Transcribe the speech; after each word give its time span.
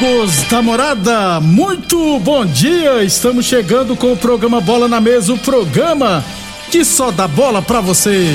Amigos 0.00 0.44
da 0.44 0.62
morada, 0.62 1.40
muito 1.40 2.20
bom 2.20 2.46
dia! 2.46 3.02
Estamos 3.02 3.46
chegando 3.46 3.96
com 3.96 4.12
o 4.12 4.16
programa 4.16 4.60
Bola 4.60 4.86
na 4.86 5.00
Mesa 5.00 5.32
o 5.32 5.38
programa 5.38 6.24
que 6.70 6.84
só 6.84 7.10
dá 7.10 7.26
bola 7.26 7.60
pra 7.60 7.80
você. 7.80 8.28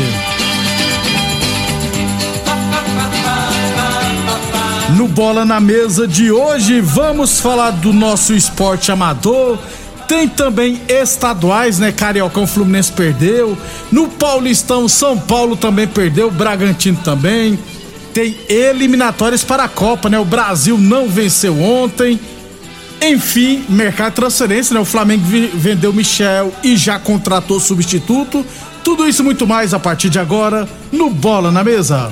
No 4.97 5.08
Bola 5.08 5.45
na 5.45 5.61
Mesa 5.61 6.06
de 6.06 6.30
hoje, 6.30 6.81
vamos 6.81 7.39
falar 7.39 7.72
do 7.72 7.94
nosso 7.94 8.34
esporte 8.34 8.91
amador. 8.91 9.58
Tem 10.06 10.28
também 10.28 10.81
estaduais, 10.89 11.80
né? 11.80 11.94
Cariocão 11.94 12.45
Fluminense 12.45 12.91
perdeu. 12.91 13.58
No 13.89 14.09
Paulistão, 14.09 14.89
São 14.89 15.17
Paulo 15.17 15.56
também 15.56 15.88
perdeu. 15.88 16.30
Bragantino 16.30 17.00
também. 17.06 17.58
Tem 18.14 18.38
eliminatórias 18.47 19.44
para 19.44 19.64
a 19.64 19.67
Copa, 19.67 20.09
né? 20.09 20.19
O 20.19 20.25
Brasil 20.25 20.78
não 20.78 21.09
venceu 21.09 21.59
ontem. 21.59 22.19
Enfim, 23.02 23.66
mercado 23.67 24.11
de 24.11 24.16
transferência, 24.17 24.73
né? 24.73 24.80
O 24.80 24.86
Flamengo 24.86 25.23
vendeu 25.56 25.92
Michel 25.92 26.53
e 26.64 26.78
já 26.78 27.00
contratou 27.00 27.59
substituto. 27.59 28.45
Tudo 28.84 29.08
isso 29.08 29.23
e 29.23 29.25
muito 29.25 29.47
mais 29.47 29.73
a 29.73 29.80
partir 29.80 30.09
de 30.09 30.19
agora 30.19 30.67
no 30.91 31.09
Bola 31.09 31.52
na 31.52 31.64
Mesa. 31.64 32.11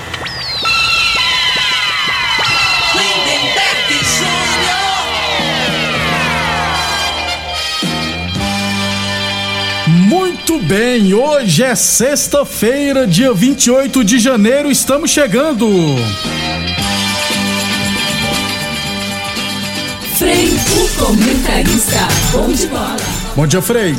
Muito 10.51 10.65
bem, 10.65 11.13
hoje 11.13 11.63
é 11.63 11.73
sexta-feira, 11.73 13.07
dia 13.07 13.33
28 13.33 14.03
de 14.03 14.19
janeiro, 14.19 14.69
estamos 14.69 15.09
chegando. 15.09 15.65
Frei, 20.17 20.49
o 20.49 20.89
comentarista. 20.99 22.05
Bom 22.33 22.51
de 22.51 22.67
bola. 22.67 22.97
Bom 23.33 23.47
dia, 23.47 23.61
Frei. 23.61 23.95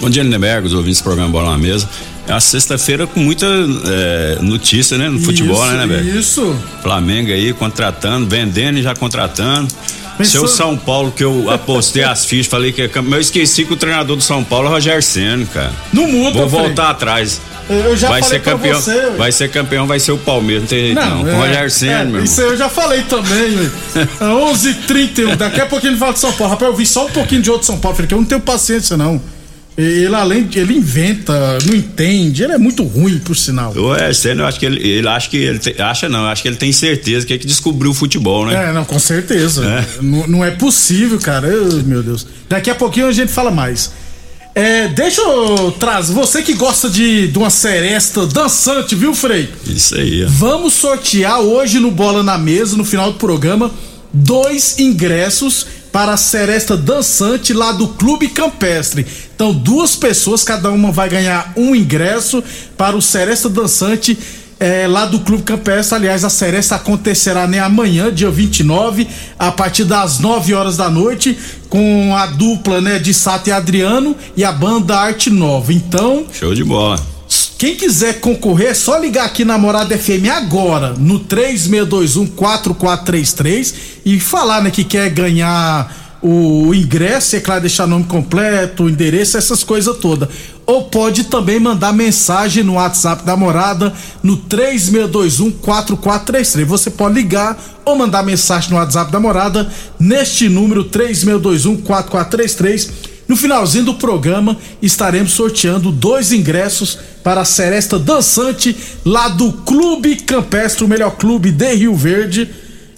Bom 0.00 0.08
dia, 0.08 0.22
Lindenberg, 0.22 0.64
os 0.68 0.74
ouvintes 0.74 1.00
do 1.00 1.04
programa 1.04 1.28
Bola 1.28 1.50
na 1.50 1.58
Mesa. 1.58 1.88
É 2.28 2.34
uma 2.34 2.40
sexta-feira 2.40 3.08
com 3.08 3.18
muita 3.18 3.46
é, 3.46 4.38
notícia, 4.40 4.96
né? 4.96 5.08
No 5.08 5.18
futebol, 5.18 5.56
Isso, 5.56 5.72
né, 5.72 5.82
Lindenberg? 5.82 6.18
Isso. 6.20 6.56
Flamengo 6.82 7.32
aí 7.32 7.52
contratando, 7.52 8.28
vendendo 8.28 8.78
e 8.78 8.82
já 8.82 8.94
contratando. 8.94 9.66
Pensou- 10.18 10.46
Seu 10.46 10.48
São 10.48 10.76
Paulo, 10.76 11.10
que 11.12 11.24
eu 11.24 11.48
apostei 11.50 12.02
as 12.04 12.24
fichas, 12.24 12.46
falei 12.46 12.72
que 12.72 12.82
é 12.82 12.90
eu 12.94 13.20
esqueci 13.20 13.64
que 13.64 13.72
o 13.72 13.76
treinador 13.76 14.16
do 14.16 14.22
São 14.22 14.44
Paulo 14.44 14.66
é 14.66 14.70
o 14.70 14.72
Rogério 14.74 15.02
Senna, 15.02 15.46
cara. 15.46 15.72
Não 15.92 16.06
muda, 16.06 16.40
Vou 16.40 16.48
voltar 16.48 16.90
atrás. 16.90 17.40
Eu 17.68 17.96
já 17.96 18.08
vai 18.08 18.20
falei 18.20 18.38
ser 18.38 18.44
campeão. 18.44 18.80
você, 18.80 19.10
vai 19.16 19.30
ser 19.30 19.48
campeão, 19.48 19.86
vai 19.86 20.00
ser 20.00 20.10
o 20.10 20.18
Palmeiras, 20.18 20.62
não 20.64 20.68
tem 20.68 20.80
jeito 20.86 21.00
não. 21.00 21.24
Com 21.24 21.30
o 21.30 21.36
Rogério 21.36 21.70
Senna, 21.70 22.00
é, 22.00 22.04
meu 22.04 22.24
Isso 22.24 22.40
irmão. 22.40 22.46
aí 22.48 22.54
eu 22.54 22.58
já 22.58 22.68
falei 22.68 23.02
também, 23.02 23.50
velho. 23.56 23.72
É 24.20 24.24
11h31. 24.24 25.36
Daqui 25.36 25.60
a 25.60 25.66
pouquinho 25.66 25.92
ele 25.92 25.98
fala 25.98 26.12
de 26.12 26.18
São 26.18 26.32
Paulo. 26.32 26.52
Rapaz, 26.52 26.70
eu 26.70 26.76
vi 26.76 26.84
só 26.84 27.06
um 27.06 27.10
pouquinho 27.10 27.40
de 27.42 27.50
outro 27.50 27.66
São 27.66 27.78
Paulo. 27.78 27.96
Falei 27.96 28.08
que 28.08 28.14
eu 28.14 28.18
não 28.18 28.24
tenho 28.24 28.40
paciência, 28.40 28.96
não. 28.96 29.20
Ele, 29.80 30.14
além 30.14 30.44
de. 30.44 30.58
Ele 30.58 30.74
inventa, 30.74 31.58
não 31.66 31.74
entende. 31.74 32.42
Ele 32.42 32.52
é 32.52 32.58
muito 32.58 32.82
ruim, 32.82 33.18
por 33.18 33.36
sinal. 33.36 33.72
O 33.76 33.88
Rogério 33.88 34.14
Senna, 34.14 34.42
eu 34.42 34.46
acho 34.46 34.58
que 34.60 34.66
ele, 34.66 34.86
ele 34.88 35.08
acha 35.08 35.28
que 35.30 35.36
ele 35.36 35.58
te- 35.58 35.80
acha 35.80 36.08
não, 36.08 36.26
acho 36.26 36.42
que 36.42 36.48
ele 36.48 36.56
tem 36.56 36.72
certeza 36.72 37.26
que 37.26 37.32
é 37.32 37.38
que 37.38 37.46
descobriu 37.46 37.90
o 37.90 37.94
futebol, 37.94 38.46
né? 38.46 38.68
É, 38.68 38.72
não, 38.72 38.84
com 38.84 38.98
certeza. 38.98 39.64
É. 39.64 40.02
Não, 40.02 40.26
não 40.26 40.44
é 40.44 40.50
possível, 40.50 41.18
cara. 41.18 41.46
Eu, 41.46 41.82
meu 41.84 42.02
Deus. 42.02 42.26
Daqui 42.48 42.68
a 42.70 42.74
pouquinho 42.74 43.06
a 43.06 43.12
gente 43.12 43.32
fala 43.32 43.50
mais. 43.50 43.92
É, 44.54 44.88
deixa 44.88 45.20
eu 45.20 45.70
trazer. 45.78 46.12
Você 46.12 46.42
que 46.42 46.54
gosta 46.54 46.90
de, 46.90 47.28
de 47.28 47.38
uma 47.38 47.50
seresta 47.50 48.26
dançante, 48.26 48.94
viu, 48.96 49.14
Frei? 49.14 49.48
Isso 49.66 49.94
aí, 49.94 50.24
ó. 50.24 50.28
Vamos 50.28 50.72
sortear 50.74 51.40
hoje 51.40 51.78
no 51.78 51.90
Bola 51.90 52.22
na 52.22 52.36
Mesa, 52.36 52.76
no 52.76 52.84
final 52.84 53.12
do 53.12 53.18
programa, 53.18 53.70
dois 54.12 54.78
ingressos 54.80 55.66
para 55.92 56.12
a 56.12 56.16
Seresta 56.16 56.76
Dançante 56.76 57.52
lá 57.52 57.72
do 57.72 57.88
Clube 57.88 58.28
Campestre. 58.28 59.06
Então, 59.34 59.52
duas 59.52 59.96
pessoas, 59.96 60.44
cada 60.44 60.70
uma 60.70 60.92
vai 60.92 61.08
ganhar 61.08 61.52
um 61.56 61.74
ingresso 61.74 62.42
para 62.76 62.96
o 62.96 63.02
Seresta 63.02 63.48
Dançante 63.48 64.16
é, 64.60 64.86
lá 64.86 65.06
do 65.06 65.20
Clube 65.20 65.42
Campestre. 65.42 65.96
Aliás, 65.96 66.22
a 66.22 66.30
Seresta 66.30 66.76
acontecerá 66.76 67.46
né, 67.46 67.58
amanhã, 67.58 68.12
dia 68.12 68.30
29, 68.30 69.08
a 69.38 69.50
partir 69.50 69.84
das 69.84 70.18
9 70.18 70.54
horas 70.54 70.76
da 70.76 70.90
noite, 70.90 71.36
com 71.68 72.14
a 72.14 72.26
dupla 72.26 72.80
né, 72.80 72.98
de 72.98 73.14
Sato 73.14 73.48
e 73.48 73.52
Adriano 73.52 74.14
e 74.36 74.44
a 74.44 74.52
banda 74.52 74.96
Arte 74.96 75.30
Nova. 75.30 75.72
Então, 75.72 76.26
Show 76.32 76.54
de 76.54 76.62
bola. 76.62 77.19
Quem 77.60 77.76
quiser 77.76 78.18
concorrer, 78.20 78.68
é 78.68 78.74
só 78.74 78.96
ligar 78.96 79.26
aqui 79.26 79.44
na 79.44 79.58
Morada 79.58 79.94
FM 79.94 80.30
agora, 80.34 80.94
no 80.94 81.20
3621-4433 81.20 83.74
e 84.02 84.18
falar 84.18 84.62
né, 84.62 84.70
que 84.70 84.82
quer 84.82 85.10
ganhar 85.10 86.16
o 86.22 86.74
ingresso, 86.74 87.36
é 87.36 87.40
claro, 87.40 87.60
deixar 87.60 87.86
nome 87.86 88.04
completo, 88.04 88.84
o 88.84 88.88
endereço, 88.88 89.36
essas 89.36 89.62
coisas 89.62 89.94
todas. 89.98 90.30
Ou 90.64 90.84
pode 90.84 91.24
também 91.24 91.60
mandar 91.60 91.92
mensagem 91.92 92.64
no 92.64 92.76
WhatsApp 92.76 93.26
da 93.26 93.36
Morada 93.36 93.92
no 94.22 94.38
3621-4433. 94.38 96.64
Você 96.64 96.90
pode 96.90 97.14
ligar 97.14 97.62
ou 97.84 97.94
mandar 97.94 98.22
mensagem 98.22 98.70
no 98.70 98.76
WhatsApp 98.76 99.12
da 99.12 99.20
Morada 99.20 99.70
neste 99.98 100.48
número 100.48 100.86
3621-4433. 100.86 103.09
No 103.30 103.36
finalzinho 103.36 103.84
do 103.84 103.94
programa, 103.94 104.56
estaremos 104.82 105.30
sorteando 105.34 105.92
dois 105.92 106.32
ingressos 106.32 106.98
para 107.22 107.42
a 107.42 107.44
Seresta 107.44 107.96
Dançante 107.96 108.76
lá 109.04 109.28
do 109.28 109.52
Clube 109.52 110.16
Campestre, 110.16 110.82
o 110.84 110.88
melhor 110.88 111.12
clube 111.12 111.52
de 111.52 111.72
Rio 111.76 111.94
Verde. 111.94 112.48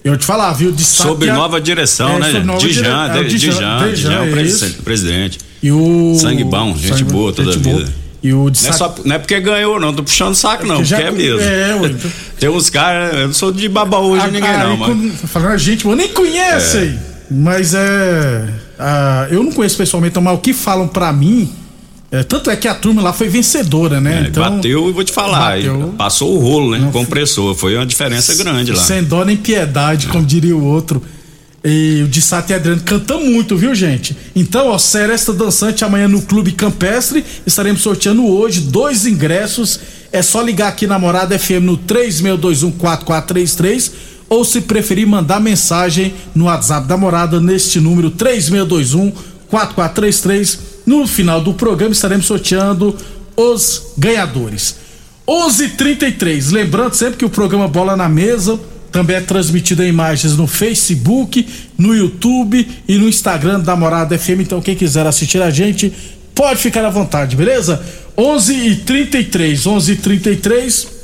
Eu 0.03 0.17
te 0.17 0.25
falar, 0.25 0.55
viu? 0.55 0.73
De 0.73 0.83
Sob 0.85 1.27
Sápia- 1.27 1.35
nova 1.35 1.61
direção, 1.61 2.17
É, 2.17 2.19
né? 2.33 2.41
nova 2.41 2.59
Dijan, 2.61 2.83
dire- 2.83 3.19
é, 3.19 3.21
o 3.21 3.25
de- 3.25 3.31
Dijan, 3.31 3.53
Dijan, 3.53 3.93
Dijan, 3.93 4.13
é 4.15 4.21
o 4.21 4.25
é 4.41 4.83
presidente. 4.83 5.39
E 5.63 5.71
o. 5.71 6.17
Sangue 6.19 6.45
bom, 6.45 6.75
gente 6.79 7.05
boa 7.05 7.31
toda 7.31 7.53
a 7.53 7.57
boa. 7.59 7.77
vida. 7.81 7.93
E 8.23 8.33
o 8.33 8.49
de 8.49 8.63
Não 8.63 8.71
é, 8.71 8.73
Sápia- 8.73 9.03
só, 9.03 9.09
não 9.09 9.15
é 9.17 9.19
porque 9.19 9.39
ganhou, 9.39 9.79
não, 9.79 9.93
tô 9.93 10.03
puxando 10.03 10.33
o 10.33 10.35
saco, 10.35 10.65
não, 10.67 10.83
Já- 10.83 10.97
porque 10.97 11.09
é 11.09 11.13
mesmo. 11.13 11.41
é, 11.43 11.75
ué. 11.75 11.95
Tem 12.41 12.49
uns 12.49 12.71
caras, 12.71 13.13
eu 13.19 13.27
não 13.27 13.35
sou 13.35 13.53
de 13.53 13.69
baba 13.69 13.99
hoje 13.99 14.25
ninguém, 14.31 14.41
não, 14.59 14.79
mas. 14.79 14.89
quando- 14.89 15.13
Falando 15.29 15.53
a 15.53 15.59
gente, 15.59 15.85
eu 15.85 15.95
nem 15.95 16.09
conhece 16.09 16.79
aí. 16.79 16.99
Mas 17.31 17.75
é. 17.75 18.49
Ah, 18.79 19.27
eu 19.31 19.43
não 19.43 19.53
conheço 19.53 19.77
pessoalmente, 19.77 20.19
mas 20.21 20.35
o 20.35 20.39
que 20.39 20.53
falam 20.53 20.89
pra 20.89 21.13
mim. 21.13 21.51
é, 22.11 22.23
tanto 22.23 22.51
é 22.51 22.57
que 22.57 22.69
a 22.69 22.75
turma 22.75 23.03
lá 23.03 23.13
foi 23.13 23.29
vencedora, 23.29 24.01
né? 24.01 24.27
É, 24.27 24.31
bateu 24.31 24.89
e 24.89 24.93
vou 24.93 25.05
te 25.05 25.13
falar, 25.13 25.57
passou 25.97 26.35
o 26.35 26.39
rolo, 26.39 26.77
né? 26.77 26.91
Compressor, 26.93 27.55
foi 27.55 27.77
uma 27.77 27.87
diferença 27.87 28.35
grande 28.35 28.73
lá. 28.73 28.83
Sem 28.83 29.03
dó 29.03 29.25
nem 29.25 29.37
piedade, 29.37 30.09
como 30.09 30.25
diria 30.25 30.57
o 30.57 30.65
outro. 30.65 31.03
E 31.65 32.03
o 32.05 32.09
de 32.09 32.21
Sata 32.21 32.53
e 32.53 32.57
Adriano 32.57 32.83
canta 32.83 33.17
muito, 33.19 33.57
viu, 33.57 33.73
gente? 33.73 34.17
Então, 34.35 34.67
ó, 34.67 34.79
Seresta 34.79 35.33
Dançante 35.33 35.85
amanhã 35.85 36.09
no 36.09 36.21
Clube 36.23 36.51
Campestre. 36.51 37.25
Estaremos 37.47 37.83
sorteando 37.83 38.27
hoje 38.27 38.63
dois 38.63 39.07
ingressos. 39.07 39.79
É 40.11 40.23
só 40.23 40.43
ligar 40.43 40.67
aqui 40.69 40.89
na 40.89 40.99
Morada 40.99 41.39
FM 41.39 41.63
no 41.63 41.79
36214433 41.79 43.93
ou 44.33 44.45
se 44.47 44.63
preferir 44.63 45.07
mandar 45.07 45.41
mensagem 45.41 46.15
no 46.35 46.47
WhatsApp 46.47 46.89
da 46.89 46.97
Morada 46.97 47.39
neste 47.39 47.79
número 47.79 48.11
36214433. 48.13 50.59
No 50.87 51.07
final 51.07 51.43
do 51.43 51.53
programa 51.53 51.93
estaremos 51.93 52.25
sorteando 52.25 52.97
os 53.37 53.89
ganhadores. 53.99 54.77
11:33. 55.29 56.51
Lembrando 56.51 56.95
sempre 56.95 57.19
que 57.19 57.27
o 57.27 57.31
programa 57.31 57.69
Bola 57.69 57.95
na 57.95 58.09
Mesa 58.09 58.59
também 58.91 59.17
é 59.17 59.21
transmitido 59.21 59.83
em 59.83 59.89
imagens 59.89 60.35
no 60.35 60.47
Facebook, 60.47 61.47
no 61.77 61.95
YouTube 61.95 62.67
e 62.89 62.97
no 62.97 63.07
Instagram 63.07 63.61
da 63.61 63.77
Morada 63.77 64.19
FM. 64.19 64.41
Então, 64.41 64.63
quem 64.63 64.75
quiser 64.75 65.07
assistir 65.07 65.43
a 65.43 65.51
gente, 65.51 65.93
pode 66.35 66.59
ficar 66.59 66.87
à 66.87 66.91
vontade, 66.91 67.37
beleza? 67.37 67.83
11 68.17 68.55
e 68.55 68.77
33 68.77 69.67
11 69.67 69.93
e 69.93 69.97
33 69.97 71.03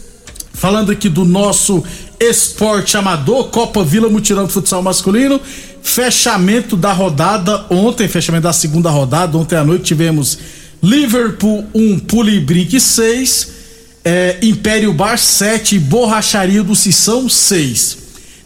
falando 0.58 0.90
aqui 0.90 1.08
do 1.08 1.25
nosso 1.25 1.84
esporte 2.20 2.96
amador, 2.96 3.48
Copa 3.48 3.84
Vila 3.84 4.08
Mutirão 4.08 4.46
de 4.46 4.52
Futsal 4.52 4.82
Masculino. 4.82 5.40
Fechamento 5.82 6.76
da 6.76 6.92
rodada 6.92 7.64
ontem, 7.70 8.08
fechamento 8.08 8.44
da 8.44 8.52
segunda 8.52 8.90
rodada. 8.90 9.36
Ontem 9.38 9.56
à 9.56 9.64
noite 9.64 9.84
tivemos 9.84 10.38
Liverpool 10.82 11.66
1, 11.74 11.92
um, 11.92 11.98
Pulibrique 11.98 12.80
6 12.80 13.58
é, 14.04 14.38
Império 14.40 14.92
Bar 14.94 15.18
7, 15.18 15.78
Borracharia 15.78 16.62
do 16.62 16.74
Sissão 16.74 17.28
6. 17.28 17.98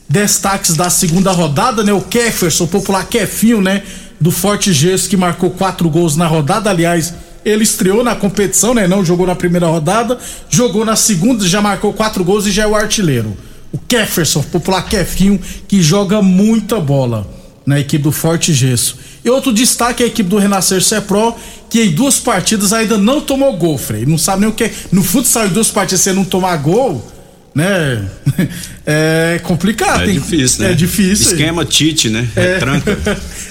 Destaques 0.08 0.74
da 0.74 0.90
segunda 0.90 1.30
rodada, 1.30 1.84
né? 1.84 1.92
O 1.92 2.00
Kefferson, 2.00 2.64
o 2.64 2.69
popular 2.69 3.06
Kefinho, 3.06 3.60
né? 3.60 3.82
Do 4.20 4.32
Forte 4.32 4.72
Gesso, 4.72 5.08
que 5.08 5.16
marcou 5.16 5.50
quatro 5.50 5.88
gols 5.88 6.16
na 6.16 6.26
rodada. 6.26 6.69
Aliás, 6.69 7.14
ele 7.44 7.62
estreou 7.62 8.02
na 8.02 8.16
competição, 8.16 8.74
né? 8.74 8.88
Não 8.88 9.04
jogou 9.04 9.24
na 9.24 9.36
primeira 9.36 9.69
rodada, 9.69 10.19
jogou 10.50 10.84
na 10.84 10.96
segunda, 10.96 11.46
já 11.46 11.60
marcou 11.62 11.92
quatro 11.92 12.24
gols 12.24 12.44
e 12.46 12.50
já 12.50 12.64
é 12.64 12.66
o 12.66 12.74
artilheiro. 12.74 13.36
O 13.72 13.78
Kefferson, 13.78 14.42
popular 14.42 14.82
Kefinho, 14.82 15.40
que 15.66 15.82
joga 15.82 16.20
muita 16.20 16.78
bola 16.78 17.26
na 17.64 17.80
equipe 17.80 18.02
do 18.02 18.12
Forte 18.12 18.52
Gesso. 18.52 18.98
E 19.24 19.30
outro 19.30 19.52
destaque 19.52 20.02
é 20.02 20.06
a 20.06 20.08
equipe 20.08 20.28
do 20.28 20.36
Renascer 20.36 20.82
Cepro, 20.82 21.34
que 21.70 21.80
em 21.82 21.90
duas 21.92 22.19
partidas 22.19 22.72
ainda 22.72 22.98
não 22.98 23.20
tomou 23.20 23.56
gol, 23.56 23.78
Frei. 23.78 24.04
Não 24.04 24.19
sabe 24.19 24.40
nem 24.42 24.50
o 24.50 24.52
que 24.52 24.64
é. 24.64 24.72
No 24.90 25.02
futsal, 25.02 25.46
em 25.46 25.50
duas 25.50 25.70
partidas, 25.70 26.00
você 26.02 26.12
não 26.12 26.24
tomar 26.24 26.56
gol, 26.56 27.06
né? 27.54 28.04
É 28.84 29.40
complicado. 29.44 30.02
É 30.02 30.06
tem... 30.06 30.14
difícil, 30.14 30.64
né? 30.64 30.72
É 30.72 30.74
difícil. 30.74 31.30
Esquema 31.30 31.64
Tite, 31.64 32.10
né? 32.10 32.28
É, 32.34 32.54
É. 32.54 32.58
tranca. 32.58 32.98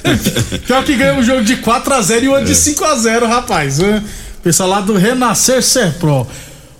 Pior 0.67 0.83
que 0.83 0.95
ganhou 0.97 1.19
um 1.19 1.23
jogo 1.23 1.41
de 1.41 1.55
4x0 1.55 2.23
e 2.23 2.27
outro 2.27 2.45
de 2.45 2.53
5x0, 2.53 3.27
rapaz. 3.27 3.79
né? 3.79 4.03
Pessoal 4.43 4.67
lá 4.67 4.81
do 4.81 4.93
Renascer 4.97 5.63
Serpro. 5.63 6.27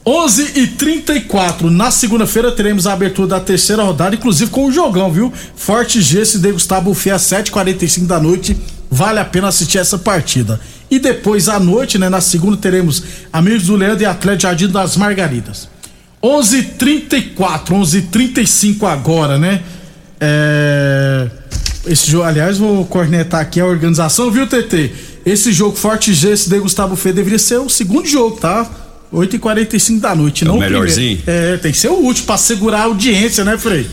11 0.06 0.54
e 0.56 0.68
34 0.68 1.70
Na 1.70 1.92
segunda-feira 1.92 2.52
teremos 2.52 2.88
a 2.88 2.94
abertura 2.94 3.28
da 3.28 3.40
terceira 3.40 3.84
rodada, 3.84 4.16
inclusive 4.16 4.50
com 4.50 4.66
o 4.66 4.72
jogão, 4.72 5.12
viu? 5.12 5.32
Forte 5.56 6.02
G 6.02 6.26
se 6.26 6.40
degustar 6.40 6.82
buffet 6.82 7.12
às 7.12 7.22
7h45 7.24 8.08
da 8.08 8.20
noite. 8.20 8.58
Vale 8.90 9.20
a 9.20 9.26
pena 9.26 9.48
assistir 9.48 9.78
essa 9.78 9.98
partida. 9.98 10.60
E 10.90 11.00
depois 11.00 11.48
à 11.48 11.60
noite, 11.60 11.98
né? 11.98 12.10
Na 12.10 12.20
segunda 12.20 12.58
teremos 12.58 13.04
Amigos 13.32 13.64
do 13.64 13.76
Leandro 13.76 14.04
e 14.04 14.06
Atlético 14.06 14.44
Jardim 14.44 14.68
das 14.68 14.98
Margaridas. 14.98 15.70
11:34, 16.22 17.74
11:35 17.74 18.86
agora, 18.86 19.38
né? 19.38 19.62
É... 20.20 21.30
Esse 21.86 22.12
jogo, 22.12 22.26
aliás, 22.26 22.58
vou 22.58 22.86
cornetar 22.86 23.42
aqui 23.42 23.60
a 23.60 23.66
organização, 23.66 24.30
viu, 24.30 24.46
TT? 24.46 24.92
Esse 25.26 25.52
jogo 25.52 25.76
Forte 25.76 26.14
G 26.14 26.36
se 26.36 26.50
degustar 26.50 26.88
buffet 26.88 27.14
deveria 27.14 27.40
ser 27.40 27.58
o 27.60 27.70
segundo 27.70 28.08
jogo, 28.08 28.38
tá? 28.38 28.70
8h45 29.14 30.00
da 30.00 30.16
noite, 30.16 30.44
É 30.44 30.48
não 30.48 30.56
o 30.56 30.58
primeiro. 30.60 30.82
melhorzinho? 30.84 31.20
É, 31.28 31.58
tem 31.58 31.72
que 31.72 31.78
ser 31.78 31.90
o 31.90 31.96
último 31.96 32.26
pra 32.28 32.38
segurar 32.38 32.80
a 32.80 32.84
audiência, 32.84 33.44
né, 33.44 33.58
Frei? 33.58 33.88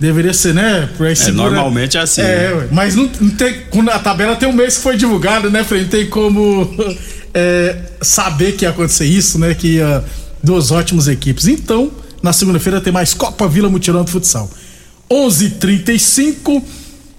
Deveria 0.00 0.32
ser, 0.34 0.52
né? 0.54 0.88
Segurar- 1.14 1.50
normalmente 1.50 1.96
é 1.96 2.00
assim, 2.00 2.20
É, 2.22 2.54
né? 2.54 2.68
mas 2.72 2.94
não, 2.96 3.08
não 3.20 3.30
tem. 3.30 3.60
Quando 3.70 3.90
a 3.90 3.98
tabela 3.98 4.34
tem 4.36 4.48
um 4.48 4.52
mês 4.52 4.76
que 4.76 4.82
foi 4.82 4.96
divulgado, 4.96 5.50
né, 5.50 5.62
Frei? 5.64 5.82
Não 5.82 5.88
tem 5.88 6.06
como 6.06 6.68
é, 7.32 7.76
saber 8.02 8.52
que 8.52 8.64
ia 8.64 8.70
acontecer 8.70 9.04
isso, 9.06 9.38
né? 9.38 9.54
Que 9.54 9.76
ia 9.76 10.02
duas 10.42 10.70
ótimas 10.72 11.06
equipes. 11.08 11.46
Então, 11.46 11.90
na 12.22 12.32
segunda-feira 12.32 12.80
tem 12.80 12.92
mais 12.92 13.14
Copa 13.14 13.46
Vila 13.46 13.68
Mutirão 13.70 14.02
de 14.04 14.10
Futsal. 14.10 14.50
11:35 15.10 16.62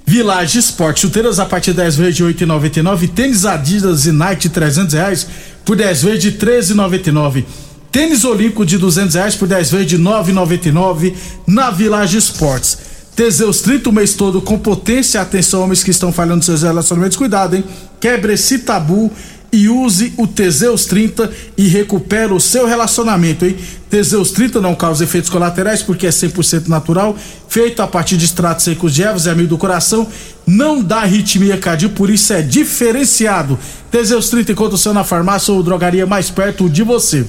Village 0.08 0.60
Esporte, 0.60 1.00
chuteiras 1.02 1.40
a 1.40 1.46
partir 1.46 1.72
de 1.72 1.78
10 1.78 1.96
vezes 1.96 2.16
de 2.16 2.24
8,99. 2.24 3.08
Tênis 3.08 3.46
Adidas 3.46 4.06
e 4.06 4.12
Nike 4.12 4.50
300 4.50 4.94
reais 4.94 5.28
por 5.66 5.76
10 5.76 6.04
vezes 6.04 6.22
de 6.22 6.32
13,99. 6.34 7.44
Tênis 7.92 8.24
Olímpico 8.24 8.66
de 8.66 8.78
200 8.78 9.16
reais 9.16 9.36
por 9.36 9.48
10 9.48 9.72
vezes 9.72 9.88
de 9.88 9.98
9,99 9.98 11.14
na 11.48 11.72
Village 11.72 12.18
Esportes. 12.18 12.78
Teseus 13.16 13.62
30 13.62 13.90
o 13.90 13.94
mês 13.94 14.14
todo 14.14 14.42
com 14.42 14.60
potência. 14.60 15.22
Atenção, 15.22 15.64
homens 15.64 15.82
que 15.82 15.92
estão 15.92 16.12
falhando 16.12 16.44
seus 16.44 16.62
relacionamentos. 16.62 17.18
Cuidado, 17.18 17.56
hein? 17.56 17.64
Quebre 18.00 18.34
esse 18.34 18.60
tabu 18.60 19.10
e 19.56 19.70
use 19.70 20.14
o 20.18 20.28
Teseus 20.28 20.86
30 20.86 21.32
e 21.58 21.68
recupera 21.68 22.34
o 22.34 22.40
seu 22.42 22.68
relacionamento, 22.68 23.46
hein? 23.46 23.56
Teseus 23.90 24.32
30 24.32 24.60
não 24.60 24.76
causa 24.76 25.06
efeitos 25.06 25.30
colaterais 25.30 25.82
porque 25.82 26.06
é 26.06 26.10
100% 26.10 26.68
natural, 26.68 27.18
feito 27.48 27.82
a 27.82 27.88
partir 27.88 28.18
de 28.18 28.26
extratos 28.26 28.66
secos 28.66 28.94
de 28.94 29.02
ervas, 29.02 29.28
é 29.28 29.32
amigo 29.32 29.48
do 29.48 29.58
coração, 29.58 30.06
não 30.46 30.84
dá 30.84 30.98
arritmia 30.98 31.58
cardíaca, 31.58 31.96
por 31.96 32.10
isso 32.10 32.34
é 32.34 32.42
diferenciado. 32.42 33.58
Teseus 33.90 34.30
30 34.30 34.52
encontra 34.52 34.76
o 34.76 34.78
seu 34.78 34.94
na 34.94 35.06
farmácia 35.06 35.54
ou 35.54 35.64
drogaria 35.64 36.06
mais 36.06 36.30
perto 36.30 36.70
de 36.70 36.84
você. 36.84 37.26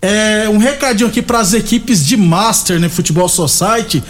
É, 0.00 0.48
um 0.48 0.58
recadinho 0.58 1.08
aqui 1.08 1.20
para 1.20 1.40
as 1.40 1.52
equipes 1.52 2.06
de 2.06 2.16
Master 2.16 2.78
no 2.78 2.88
Futebol 2.88 3.28
Society. 3.28 4.02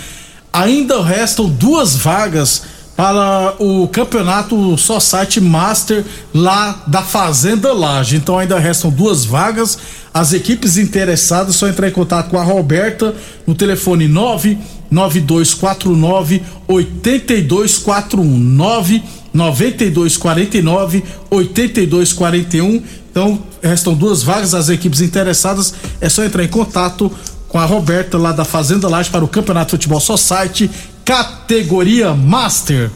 Ainda 0.53 1.03
restam 1.03 1.49
duas 1.49 1.97
vagas 1.97 2.65
para 2.97 3.55
o 3.59 3.87
campeonato 3.89 4.75
Society 4.77 5.41
Master 5.41 6.05
lá 6.35 6.85
da 6.87 7.03
Fazenda 7.03 7.73
Laje. 7.73 8.17
Então 8.17 8.39
ainda 8.39 8.59
restam 8.59 8.91
duas 8.91 9.25
vagas. 9.25 9.79
As 10.13 10.35
equipes 10.35 10.77
interessadas 10.77 11.57
só 11.57 11.67
entrar 11.69 11.89
em 11.89 11.93
contato 11.93 12.29
com 12.31 12.39
a 12.39 12.43
Roberta 12.43 13.15
no 13.47 13.55
telefone 13.55 14.09
99249 14.09 16.43
8241 16.69 18.25
99249 18.25 21.03
8241. 21.31 22.83
Então 23.11 23.43
restam 23.63 23.95
duas 23.95 24.23
vagas. 24.23 24.53
As 24.55 24.69
equipes 24.69 25.01
interessadas 25.01 25.73
é 26.01 26.11
só 26.11 26.25
entrar 26.25 26.45
em 26.45 26.49
contato 26.49 27.11
com 27.49 27.59
a 27.59 27.65
Roberta 27.67 28.17
lá 28.17 28.31
da 28.33 28.47
Fazenda 28.47 28.89
Laje 28.89 29.11
para 29.11 29.23
o 29.25 29.29
Campeonato 29.29 29.73
Futebol 29.73 30.01
Society 30.01 30.71
categoria 31.05 32.15
Master. 32.15 32.91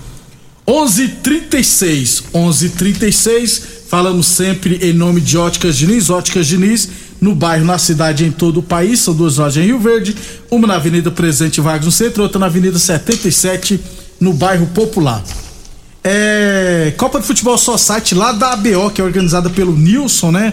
11:36, 0.66 2.25
11:36. 2.32 3.62
Falamos 3.88 4.26
sempre 4.26 4.80
em 4.82 4.92
nome 4.92 5.20
de 5.20 5.38
Óticas 5.38 5.76
Diniz, 5.76 6.10
Óticas 6.10 6.46
Diniz, 6.48 6.88
no 7.20 7.36
bairro, 7.36 7.64
na 7.64 7.78
cidade, 7.78 8.25
em 8.25 8.32
todo 8.32 8.58
o 8.58 8.62
país. 8.62 8.98
São 8.98 9.14
duas 9.14 9.36
lojas 9.36 9.62
em 9.62 9.66
Rio 9.66 9.78
Verde, 9.78 10.16
uma 10.50 10.66
na 10.66 10.75
Avenida 10.75 11.10
Presidente 11.10 11.60
Vargas 11.60 11.86
no 11.86 11.92
centro, 11.92 12.25
outra 12.25 12.38
na 12.38 12.46
Avenida 12.46 12.78
77, 12.78 13.80
no 14.20 14.32
bairro 14.32 14.66
Popular. 14.66 15.22
É, 16.02 16.92
Copa 16.96 17.20
de 17.20 17.26
Futebol 17.26 17.56
Society 17.58 18.14
lá 18.14 18.32
da 18.32 18.52
ABO, 18.52 18.90
que 18.90 19.00
é 19.00 19.04
organizada 19.04 19.50
pelo 19.50 19.76
Nilson, 19.76 20.32
né? 20.32 20.52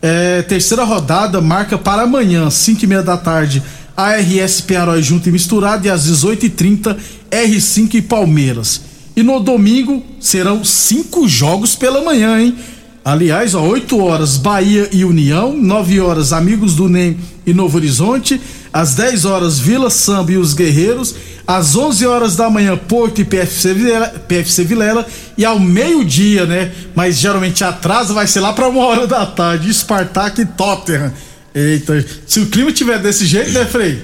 É, 0.00 0.42
terceira 0.42 0.84
rodada 0.84 1.40
marca 1.40 1.78
para 1.78 2.02
amanhã, 2.02 2.50
5 2.50 2.84
e 2.84 2.86
meia 2.86 3.02
da 3.02 3.16
tarde. 3.16 3.62
ARS 3.96 4.60
Pearói 4.60 5.02
junto 5.02 5.28
e 5.28 5.32
misturado 5.32 5.86
e 5.86 5.90
às 5.90 6.06
18h30 6.06 6.96
R5 7.30 7.94
e 7.94 8.02
Palmeiras. 8.02 8.80
E 9.14 9.22
no 9.22 9.40
domingo 9.40 10.02
serão 10.20 10.64
cinco 10.64 11.28
jogos 11.28 11.74
pela 11.74 12.02
manhã, 12.02 12.40
hein? 12.40 12.56
Aliás, 13.04 13.54
ó, 13.54 13.62
8 13.62 14.00
horas 14.00 14.36
Bahia 14.36 14.88
e 14.92 15.04
União, 15.04 15.56
9 15.56 16.00
horas 16.00 16.32
Amigos 16.32 16.76
do 16.76 16.88
NEM 16.88 17.18
e 17.44 17.52
Novo 17.52 17.76
Horizonte, 17.76 18.40
às 18.72 18.94
10 18.94 19.24
horas 19.24 19.58
Vila 19.58 19.90
Samba 19.90 20.30
e 20.30 20.36
os 20.38 20.54
Guerreiros, 20.54 21.14
às 21.44 21.74
11 21.74 22.06
horas 22.06 22.36
da 22.36 22.48
manhã 22.48 22.76
Porto 22.76 23.20
e 23.20 23.24
PFC 23.24 23.74
Vilela, 23.74 24.08
PFC 24.28 24.64
Vilela 24.64 25.04
e 25.36 25.44
ao 25.44 25.58
meio-dia, 25.58 26.46
né? 26.46 26.70
Mas 26.94 27.18
geralmente 27.18 27.64
atrasa, 27.64 28.14
vai 28.14 28.28
ser 28.28 28.38
lá 28.38 28.52
para 28.52 28.68
uma 28.68 28.84
hora 28.84 29.06
da 29.06 29.26
tarde, 29.26 29.74
Spartak 29.74 30.40
e 30.40 30.46
Tottenham. 30.46 31.12
Eita, 31.54 32.04
se 32.26 32.40
o 32.40 32.46
clima 32.46 32.72
tiver 32.72 32.98
desse 32.98 33.26
jeito, 33.26 33.50
né, 33.52 33.64
Frei? 33.66 34.02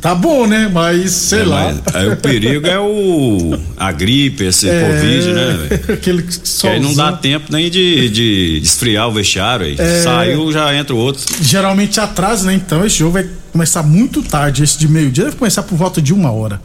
Tá 0.00 0.14
bom, 0.14 0.46
né? 0.46 0.70
Mas 0.72 1.10
sei 1.12 1.40
É, 1.40 1.44
lá. 1.44 1.74
mas 1.84 1.94
aí 1.94 2.08
o 2.10 2.16
perigo 2.16 2.66
é 2.66 2.78
o 2.78 3.58
a 3.78 3.90
gripe, 3.90 4.44
esse 4.44 4.66
Covid, 4.66 5.32
né? 5.32 5.94
Aquele 5.94 6.22
Que 6.22 6.68
aí 6.68 6.78
não 6.80 6.92
dá 6.94 7.12
tempo 7.12 7.46
nem 7.50 7.70
de, 7.70 8.10
de 8.10 8.60
esfriar 8.62 9.08
o 9.08 9.12
vestiário 9.12 9.64
aí. 9.64 9.76
É. 9.78 10.02
Saiu, 10.02 10.52
já 10.52 10.74
entra 10.74 10.94
o 10.94 10.98
outro. 10.98 11.22
Geralmente 11.40 11.98
atrasa, 11.98 12.46
né? 12.46 12.54
Então 12.54 12.84
esse 12.84 12.98
jogo 12.98 13.12
vai 13.12 13.26
começar 13.52 13.82
muito 13.82 14.22
tarde, 14.22 14.62
esse 14.62 14.78
de 14.78 14.86
meio-dia 14.86 15.24
deve 15.24 15.36
começar 15.36 15.62
por 15.62 15.76
volta 15.78 16.00
de 16.02 16.12
uma 16.12 16.30
hora. 16.30 16.60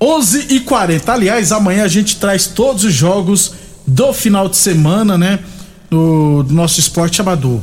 11 0.00 0.46
e 0.50 0.60
40 0.60 1.12
Aliás, 1.12 1.50
amanhã 1.52 1.84
a 1.84 1.88
gente 1.88 2.16
traz 2.16 2.46
todos 2.46 2.84
os 2.84 2.94
jogos 2.94 3.54
do 3.86 4.12
final 4.12 4.48
de 4.48 4.56
semana, 4.56 5.18
né? 5.18 5.40
Do, 5.90 6.44
do 6.44 6.54
nosso 6.54 6.78
esporte 6.78 7.20
amador. 7.20 7.60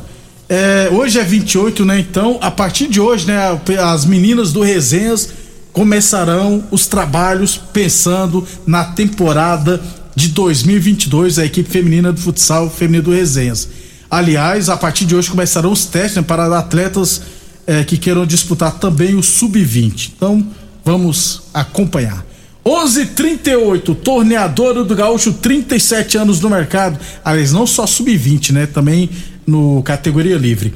É, 0.52 0.88
hoje 0.90 1.16
é 1.16 1.22
28, 1.22 1.84
né? 1.84 2.00
Então, 2.00 2.36
a 2.40 2.50
partir 2.50 2.88
de 2.88 3.00
hoje, 3.00 3.24
né? 3.24 3.38
As 3.80 4.04
meninas 4.04 4.52
do 4.52 4.62
Resenhas 4.62 5.28
começarão 5.72 6.64
os 6.72 6.88
trabalhos 6.88 7.56
pensando 7.56 8.44
na 8.66 8.82
temporada 8.82 9.80
de 10.16 10.26
2022, 10.30 11.38
a 11.38 11.46
equipe 11.46 11.70
feminina 11.70 12.12
do 12.12 12.20
futsal 12.20 12.68
feminino 12.68 13.04
do 13.04 13.12
Resenhas. 13.12 13.68
Aliás, 14.10 14.68
a 14.68 14.76
partir 14.76 15.04
de 15.04 15.14
hoje 15.14 15.30
começarão 15.30 15.70
os 15.70 15.84
testes 15.84 16.16
né, 16.16 16.22
para 16.22 16.58
atletas 16.58 17.22
é, 17.64 17.84
que 17.84 17.96
queiram 17.96 18.26
disputar 18.26 18.72
também 18.72 19.14
o 19.14 19.22
sub-20. 19.22 20.10
Então, 20.16 20.44
vamos 20.84 21.42
acompanhar. 21.54 22.26
11:38 22.64 23.94
torneadora 23.94 24.82
do 24.82 24.96
Gaúcho, 24.96 25.32
37 25.32 26.18
anos 26.18 26.40
no 26.40 26.50
mercado. 26.50 26.98
Aliás, 27.24 27.52
não 27.52 27.68
só 27.68 27.86
sub-20, 27.86 28.50
né? 28.50 28.66
Também 28.66 29.08
no 29.50 29.82
categoria 29.82 30.36
livre. 30.36 30.72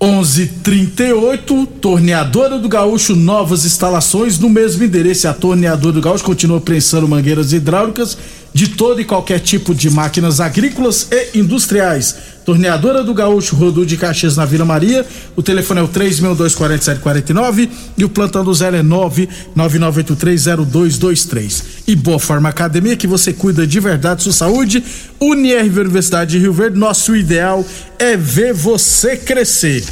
11:38 0.00 1.66
Torneadora 1.80 2.58
do 2.58 2.68
Gaúcho, 2.68 3.14
novas 3.14 3.64
instalações 3.64 4.38
no 4.38 4.48
mesmo 4.48 4.82
endereço. 4.82 5.28
A 5.28 5.32
Torneadora 5.32 5.92
do 5.92 6.00
Gaúcho 6.00 6.24
continua 6.24 6.60
prensando 6.60 7.06
mangueiras 7.06 7.52
hidráulicas 7.52 8.18
de 8.52 8.68
todo 8.68 9.00
e 9.00 9.04
qualquer 9.04 9.38
tipo 9.38 9.74
de 9.74 9.88
máquinas 9.88 10.40
agrícolas 10.40 11.08
e 11.10 11.38
industriais. 11.38 12.16
Torneadora 12.44 13.04
do 13.04 13.14
Gaúcho, 13.14 13.56
Rodu 13.56 13.86
de 13.86 13.96
Caxias 13.96 14.36
na 14.36 14.44
Vila 14.44 14.64
Maria. 14.64 15.06
O 15.36 15.42
telefone 15.42 15.80
é 15.80 15.82
o 15.82 15.88
3624749 15.88 17.68
e 17.96 18.04
o 18.04 18.08
plantão 18.08 18.44
do 18.44 18.52
Zé 18.52 18.68
é 18.68 18.82
999830223. 18.82 21.62
E 21.86 21.94
Boa 21.94 22.18
Forma 22.18 22.48
Academia, 22.48 22.96
que 22.96 23.06
você 23.06 23.32
cuida 23.32 23.64
de 23.66 23.78
verdade 23.80 24.22
sua 24.22 24.32
saúde. 24.32 24.82
Unirv 25.20 25.80
Universidade 25.80 26.32
de 26.32 26.38
Rio 26.38 26.52
Verde, 26.52 26.78
nosso 26.78 27.16
ideal 27.16 27.64
é 27.98 28.16
ver 28.16 28.52
você 28.52 29.16
crescer. 29.16 29.84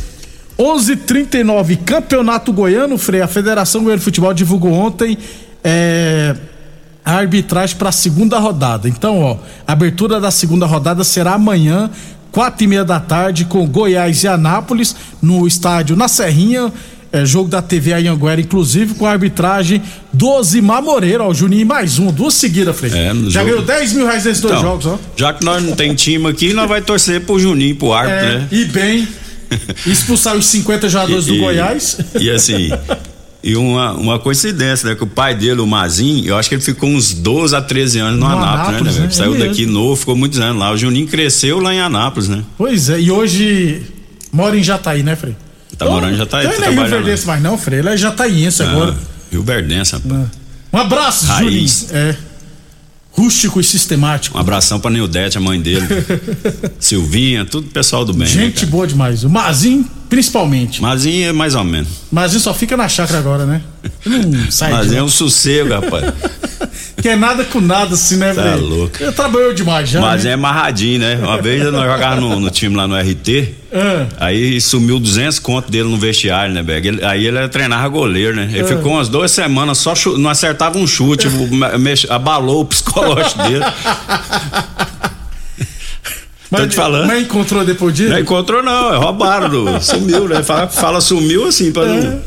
11:39 0.58 1.78
Campeonato 1.84 2.52
Goiano, 2.52 2.98
Frei. 2.98 3.22
A 3.22 3.28
Federação 3.28 3.82
Goiana 3.82 3.98
de 3.98 4.04
Futebol 4.04 4.34
divulgou 4.34 4.72
ontem 4.72 5.16
é, 5.64 6.36
a 7.04 7.14
arbitragem 7.14 7.76
para 7.76 7.88
a 7.88 7.92
segunda 7.92 8.38
rodada. 8.38 8.88
Então, 8.88 9.20
ó, 9.20 9.36
abertura 9.66 10.20
da 10.20 10.30
segunda 10.30 10.66
rodada 10.66 11.02
será 11.02 11.32
amanhã, 11.32 11.90
quatro 12.32 12.64
e 12.64 12.66
meia 12.66 12.84
da 12.84 12.98
tarde, 13.00 13.44
com 13.44 13.66
Goiás 13.66 14.22
e 14.24 14.28
Anápolis, 14.28 14.94
no 15.22 15.46
estádio 15.46 15.96
Na 15.96 16.08
Serrinha. 16.08 16.72
É, 17.12 17.26
jogo 17.26 17.48
da 17.48 17.60
TV 17.60 17.92
Anhanguera, 17.92 18.40
inclusive, 18.40 18.94
com 18.94 19.04
a 19.04 19.10
arbitragem 19.10 19.82
do 20.12 20.28
Osimar 20.30 20.80
Moreira, 20.80 21.24
ó, 21.24 21.28
o 21.30 21.34
Juninho 21.34 21.66
mais 21.66 21.98
um, 21.98 22.12
duas 22.12 22.34
seguidas, 22.34 22.76
Frei. 22.78 22.92
É, 22.92 23.08
Já 23.28 23.40
jogo- 23.40 23.46
ganhou 23.46 23.62
10 23.62 23.92
mil 23.94 24.06
reais 24.06 24.24
nesses 24.24 24.40
dois 24.40 24.54
Então, 24.54 24.62
jogos, 24.64 24.86
ó. 24.86 24.96
Já 25.16 25.32
que 25.32 25.44
nós 25.44 25.60
não 25.60 25.74
tem 25.74 25.92
time 25.92 26.28
aqui, 26.28 26.52
nós 26.52 26.68
vai 26.68 26.80
torcer 26.80 27.20
pro 27.22 27.36
Juninho, 27.36 27.74
pro 27.74 27.92
árbitro, 27.92 28.26
É, 28.26 28.38
né? 28.38 28.48
E 28.52 28.64
bem, 28.66 29.08
expulsar 29.88 30.36
os 30.36 30.46
50 30.46 30.88
jogadores 30.88 31.26
do 31.26 31.34
E- 31.34 31.38
Goiás. 31.40 31.98
E 32.14 32.30
assim, 32.30 32.70
e 33.42 33.56
uma, 33.56 33.92
uma 33.92 34.18
coincidência, 34.18 34.88
né? 34.88 34.94
Que 34.94 35.02
o 35.04 35.06
pai 35.06 35.34
dele, 35.34 35.60
o 35.60 35.66
Mazinho, 35.66 36.26
eu 36.26 36.36
acho 36.36 36.48
que 36.48 36.54
ele 36.54 36.62
ficou 36.62 36.88
uns 36.90 37.14
12 37.14 37.56
a 37.56 37.62
13 37.62 37.98
anos 37.98 38.20
no, 38.20 38.26
No 38.28 38.32
Anápolis, 38.32 38.68
Anápolis, 38.68 38.96
né, 38.96 39.04
né? 39.04 39.10
Saiu 39.10 39.34
É 39.34 39.38
daqui 39.38 39.60
mesmo. 39.62 39.72
novo, 39.72 39.96
ficou 39.96 40.14
muitos 40.16 40.38
anos 40.38 40.58
lá. 40.60 40.70
O 40.72 40.76
Juninho 40.76 41.06
cresceu 41.06 41.58
lá 41.60 41.74
em 41.74 41.80
Anápolis, 41.80 42.28
né? 42.28 42.42
Pois 42.58 42.88
é, 42.90 43.00
e 43.00 43.10
hoje 43.10 43.82
mora 44.32 44.56
em 44.56 44.62
Jataí, 44.62 45.02
né, 45.02 45.16
Frei? 45.16 45.34
Tá 45.78 45.86
morando 45.86 46.12
em 46.14 46.16
Jataí, 46.18 46.46
Então 46.46 46.58
tá 46.60 46.66
ele 46.66 46.76
não 46.76 46.82
é 46.84 46.88
Rio. 46.88 46.96
Verdense 46.98 47.26
mais 47.26 47.42
não, 47.42 47.56
Frei, 47.56 47.78
ele 47.78 47.88
é 47.88 47.96
jataiense 47.96 48.62
agora. 48.62 48.94
Ah, 48.98 49.04
Rio 49.32 49.42
Verdense, 49.42 49.92
rapaz. 49.94 50.28
Um 50.72 50.78
abraço, 50.78 51.26
Raiz. 51.26 51.86
Juninho. 51.88 52.06
É. 52.10 52.16
Rústico 53.12 53.60
e 53.60 53.64
sistemático. 53.64 54.38
Um 54.38 54.40
abração 54.40 54.78
pra 54.80 54.90
Nildete, 54.90 55.36
a 55.36 55.40
mãe 55.40 55.60
dele. 55.60 55.86
Silvinha, 56.78 57.44
tudo 57.44 57.68
pessoal 57.68 58.04
do 58.04 58.12
bem. 58.12 58.20
né, 58.20 58.26
Gente 58.26 58.60
cara? 58.60 58.66
boa 58.68 58.86
demais. 58.86 59.24
O 59.24 59.28
Mazinho, 59.28 59.84
principalmente. 60.08 60.80
Mazinho 60.80 61.28
é 61.28 61.32
mais 61.32 61.54
ou 61.54 61.64
menos. 61.64 61.88
Mazinho 62.10 62.40
só 62.40 62.54
fica 62.54 62.76
na 62.76 62.88
chácara 62.88 63.18
agora, 63.18 63.44
né? 63.44 63.62
Não 64.06 64.50
sai 64.50 64.70
de 64.70 64.76
Mazinho 64.76 64.98
é 64.98 65.02
um 65.02 65.08
sossego, 65.08 65.70
rapaz. 65.70 66.14
Quer 67.02 67.16
nada 67.16 67.44
com 67.44 67.60
nada, 67.60 67.94
assim, 67.94 68.16
né, 68.16 68.32
Tá 68.34 68.42
velho? 68.42 68.64
louco. 68.66 68.96
Ele 69.02 69.12
trabalhou 69.12 69.52
demais 69.54 69.88
já. 69.88 70.00
Mazinho 70.00 70.24
né? 70.24 70.30
é 70.30 70.34
amarradinho, 70.34 71.00
né? 71.00 71.18
Uma 71.22 71.40
vez 71.40 71.62
nós 71.72 71.84
jogávamos 71.90 72.30
no, 72.30 72.40
no 72.40 72.50
time 72.50 72.76
lá 72.76 72.86
no 72.86 72.94
RT. 72.96 73.54
Ah. 73.72 74.06
Aí 74.18 74.60
sumiu 74.60 74.98
200 74.98 75.38
conto 75.38 75.70
dele 75.70 75.88
no 75.88 75.96
vestiário, 75.96 76.52
né, 76.52 76.62
Beg? 76.62 77.02
Aí 77.04 77.26
ele 77.26 77.48
treinava 77.48 77.88
goleiro, 77.88 78.36
né? 78.36 78.48
Ah. 78.52 78.56
Ele 78.58 78.66
ficou 78.66 78.92
umas 78.92 79.08
duas 79.08 79.30
semanas 79.30 79.78
só 79.78 79.94
não 80.18 80.28
acertava 80.30 80.76
um 80.78 80.86
chute, 80.86 81.28
me- 81.28 81.78
mex- 81.78 82.06
abalou 82.10 82.60
o 82.62 82.64
psicológico 82.64 83.42
dele. 83.48 83.64
Tô 86.50 86.66
te 86.66 86.74
falando. 86.74 87.06
Mas 87.06 87.22
encontrou 87.22 87.64
depois 87.64 87.94
disso? 87.94 88.10
Não 88.10 88.18
encontrou, 88.18 88.60
não, 88.60 88.92
é 88.92 88.96
roubaram, 88.96 89.80
sumiu, 89.80 90.26
né? 90.28 90.42
Fala, 90.42 90.66
fala 90.66 91.00
sumiu 91.00 91.46
assim, 91.46 91.70
pra 91.70 91.84
não. 91.84 92.20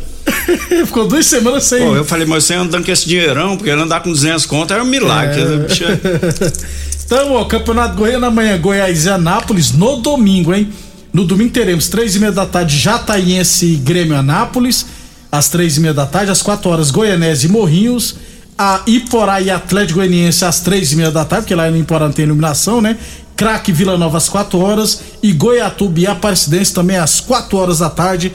Ficou 0.85 1.07
duas 1.07 1.25
semanas 1.25 1.63
sem. 1.65 1.85
Pô, 1.85 1.95
eu 1.95 2.05
falei, 2.05 2.25
mas 2.25 2.43
você 2.43 2.53
andando 2.53 2.85
com 2.85 2.91
esse 2.91 3.07
dinheirão, 3.07 3.55
porque 3.57 3.69
ele 3.69 3.81
andar 3.81 4.01
com 4.01 4.11
200 4.11 4.45
conto 4.45 4.73
era 4.73 4.83
um 4.83 4.87
milagre. 4.87 5.41
É. 5.41 6.83
Então, 7.05 7.33
ó, 7.33 7.43
Campeonato 7.45 7.95
Goiano 7.95 8.25
amanhã, 8.25 8.57
Goiás 8.57 9.05
e 9.05 9.09
Anápolis, 9.09 9.71
no 9.73 9.97
domingo, 9.97 10.53
hein? 10.53 10.69
No 11.11 11.25
domingo 11.25 11.51
teremos 11.51 11.87
três 11.87 12.15
e 12.15 12.19
meia 12.19 12.31
da 12.31 12.45
tarde, 12.45 12.75
Jataiense 12.75 13.65
e 13.65 13.75
Grêmio 13.75 14.15
Anápolis. 14.15 14.85
Às 15.31 15.49
três 15.49 15.77
e 15.77 15.79
meia 15.79 15.93
da 15.93 16.07
tarde, 16.07 16.31
às 16.31 16.41
quatro 16.41 16.71
horas, 16.71 16.89
Goianese 16.89 17.45
e 17.45 17.49
Morrinhos. 17.49 18.15
A 18.57 18.81
Iporá 18.87 19.41
e 19.41 19.51
Atlético 19.51 19.99
Goianiense 19.99 20.45
às 20.45 20.61
três 20.61 20.91
e 20.91 20.95
meia 20.95 21.11
da 21.11 21.25
tarde, 21.25 21.43
porque 21.43 21.55
lá 21.55 21.69
no 21.69 21.77
Iporá 21.77 22.05
não 22.05 22.13
tem 22.13 22.25
iluminação, 22.25 22.81
né? 22.81 22.97
Craque 23.35 23.71
Vila 23.71 23.97
Nova 23.97 24.17
às 24.17 24.29
quatro 24.29 24.59
horas. 24.59 25.01
E 25.21 25.31
Goiatuba 25.33 25.99
e 25.99 26.07
Aparecidense 26.07 26.73
também 26.73 26.97
às 26.97 27.19
quatro 27.19 27.57
horas 27.57 27.79
da 27.79 27.89
tarde. 27.89 28.31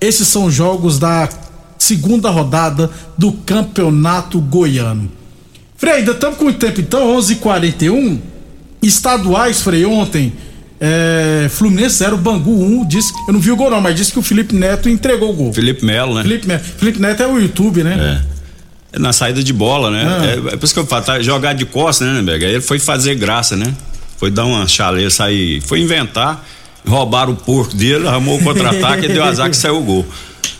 Esses 0.00 0.28
são 0.28 0.44
os 0.46 0.54
jogos 0.54 0.98
da 0.98 1.28
segunda 1.78 2.30
rodada 2.30 2.90
do 3.16 3.32
Campeonato 3.32 4.40
Goiano. 4.40 5.10
Frei, 5.76 5.94
ainda 5.94 6.12
estamos 6.12 6.38
com 6.38 6.44
muito 6.44 6.58
tempo 6.58 6.80
então, 6.80 7.16
11:41 7.18 8.18
Estaduais, 8.82 9.62
Frei, 9.62 9.84
ontem. 9.84 10.32
É, 10.78 11.48
Fluminense 11.50 11.96
0, 11.96 12.16
Bangu 12.18 12.62
1. 12.62 12.86
Disse, 12.86 13.12
eu 13.26 13.32
não 13.32 13.40
vi 13.40 13.50
o 13.50 13.56
gol, 13.56 13.70
não, 13.70 13.80
mas 13.80 13.94
disse 13.96 14.12
que 14.12 14.18
o 14.18 14.22
Felipe 14.22 14.54
Neto 14.54 14.88
entregou 14.88 15.30
o 15.30 15.32
gol. 15.32 15.52
Felipe 15.52 15.84
Melo, 15.84 16.14
né? 16.14 16.22
Felipe, 16.22 16.46
Neto- 16.46 16.64
Felipe 16.78 17.00
Neto 17.00 17.22
é 17.22 17.26
o 17.26 17.38
YouTube, 17.38 17.82
né? 17.82 18.22
É. 18.92 18.98
Na 18.98 19.12
saída 19.12 19.42
de 19.42 19.52
bola, 19.52 19.90
né? 19.90 20.04
Ah. 20.06 20.26
É, 20.26 20.54
é 20.54 20.56
por 20.56 20.64
isso 20.64 20.74
que 20.74 20.80
eu 20.80 20.86
falo, 20.86 21.04
tá, 21.04 21.20
jogar 21.22 21.54
de 21.54 21.64
costas, 21.64 22.06
né, 22.08 22.22
Bega? 22.22 22.46
Aí 22.46 22.52
ele 22.52 22.60
foi 22.60 22.78
fazer 22.78 23.14
graça, 23.14 23.56
né? 23.56 23.74
Foi 24.18 24.30
dar 24.30 24.44
uma 24.44 24.66
chaleira, 24.68 25.10
sair, 25.10 25.60
foi 25.62 25.80
inventar, 25.80 26.46
roubaram 26.86 27.32
o 27.32 27.36
porco 27.36 27.74
dele, 27.74 28.06
armou 28.06 28.38
o 28.38 28.42
contra-ataque 28.42 29.06
e 29.06 29.08
deu 29.08 29.22
azar 29.24 29.50
que 29.50 29.56
saiu 29.56 29.78
o 29.78 29.82
gol. 29.82 30.06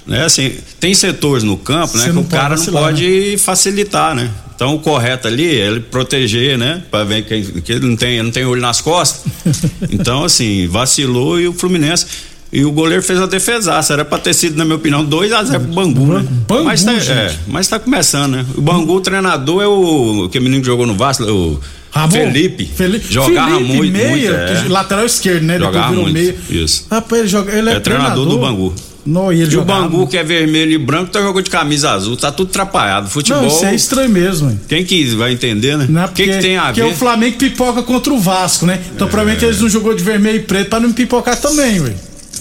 Né? 0.07 0.25
Assim, 0.25 0.53
tem 0.79 0.95
setores 0.95 1.43
no 1.43 1.57
campo, 1.57 1.97
né? 1.97 2.03
Você 2.03 2.09
Que 2.09 2.15
não 2.15 2.23
o 2.23 2.27
cara 2.27 2.51
não 2.51 2.57
vacilar, 2.57 2.83
pode 2.85 3.37
facilitar, 3.39 4.15
né? 4.15 4.31
Então 4.55 4.75
o 4.75 4.79
correto 4.79 5.29
ali 5.29 5.45
é 5.45 5.67
ele 5.67 5.81
proteger, 5.81 6.57
né? 6.57 6.83
Pra 6.91 7.05
ver 7.05 7.25
que, 7.25 7.61
que 7.61 7.73
ele 7.73 7.87
não 7.87 7.97
tem, 7.97 8.23
não 8.23 8.31
tem 8.31 8.45
olho 8.45 8.61
nas 8.61 8.81
costas. 8.81 9.25
Então, 9.91 10.25
assim, 10.25 10.67
vacilou 10.67 11.41
e 11.41 11.49
o 11.49 11.53
Fluminense. 11.53 12.07
E 12.53 12.65
o 12.65 12.73
goleiro 12.73 13.03
fez 13.03 13.19
uma 13.19 13.27
defesaça. 13.27 13.93
Era 13.93 14.05
pra 14.05 14.19
ter 14.19 14.35
sido, 14.35 14.57
na 14.57 14.65
minha 14.65 14.77
opinião, 14.77 15.05
2 15.05 15.33
a 15.33 15.43
0 15.45 15.61
pro 15.61 15.73
Bangu, 15.73 16.07
né? 16.07 16.27
Bangu, 16.47 16.65
mas, 16.65 16.85
tá, 16.85 16.95
gente. 16.99 17.11
é, 17.11 17.37
mas 17.47 17.69
tá 17.69 17.79
começando, 17.79 18.33
né? 18.33 18.47
O 18.57 18.61
Bangu, 18.61 18.95
o 18.95 19.01
treinador 19.01 19.63
é 19.63 19.67
o. 19.67 20.29
Que 20.31 20.39
menino 20.41 20.61
que 20.61 20.67
jogou 20.67 20.87
no 20.87 20.95
Vasco, 20.95 21.25
o. 21.25 21.61
Ramon? 21.97 22.11
Felipe. 22.11 22.71
Felipe. 22.75 23.07
Jogava 23.13 23.57
Felipe, 23.57 23.75
muito, 23.77 23.93
meia, 23.93 24.09
muito. 24.11 24.67
é. 24.67 24.69
lateral 24.69 25.07
esquerdo, 25.07 25.43
né? 25.45 25.59
Jogava 25.59 25.89
Depois 25.91 26.13
virou 26.13 26.25
muito, 26.25 26.49
meia. 26.51 26.63
isso. 26.65 26.87
Rapaz, 26.91 27.21
ele, 27.21 27.29
joga, 27.29 27.53
ele 27.57 27.71
é, 27.71 27.73
É 27.75 27.81
treinador 27.81 28.27
do 28.27 28.39
Bangu. 28.39 28.75
Não, 29.05 29.33
e 29.33 29.41
ele 29.41 29.55
E 29.55 29.57
o 29.57 29.65
Bangu, 29.65 29.99
muito. 29.99 30.11
que 30.11 30.17
é 30.17 30.25
vermelho 30.25 30.73
e 30.73 30.79
branco, 30.79 31.13
tá 31.13 31.21
jogando 31.21 31.45
de 31.45 31.51
camisa 31.51 31.93
azul. 31.93 32.17
Tá 32.17 32.33
tudo 32.33 32.49
atrapalhado. 32.49 33.09
Futebol. 33.09 33.43
Não, 33.43 33.49
isso 33.49 33.65
é 33.65 33.73
estranho 33.75 34.11
mesmo, 34.11 34.51
hein? 34.51 34.61
Quem 34.69 34.85
que 34.85 35.05
vai 35.15 35.33
entender, 35.33 35.79
né? 35.79 35.87
Não 35.89 36.03
é 36.03 36.05
O 36.07 36.09
que, 36.09 36.25
porque, 36.25 36.37
que 36.39 36.43
tem 36.43 36.57
a 36.59 36.65
porque 36.67 36.83
ver? 36.83 36.89
É. 36.89 36.93
o 36.93 36.95
Flamengo 36.97 37.39
pipoca 37.39 37.83
contra 37.85 38.13
o 38.13 38.19
Vasco, 38.19 38.67
né? 38.67 38.81
Então 38.95 39.07
provavelmente 39.07 39.45
eles 39.45 39.61
não 39.61 39.69
jogou 39.69 39.95
de 39.95 40.03
vermelho 40.03 40.39
e 40.39 40.43
preto 40.43 40.71
pra 40.71 40.81
não 40.81 40.93
pipocar 40.93 41.41
também, 41.41 41.81
ué. 41.81 41.93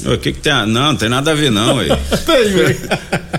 O 0.06 0.18
que, 0.18 0.34
que 0.34 0.40
tem 0.40 0.52
a... 0.52 0.66
Não, 0.66 0.88
não 0.88 0.96
tem 0.96 1.08
nada 1.08 1.32
a 1.32 1.36
ver, 1.36 1.52
não, 1.52 1.78
ué. 1.78 1.88
Tem, 2.26 2.56
ué. 2.56 2.76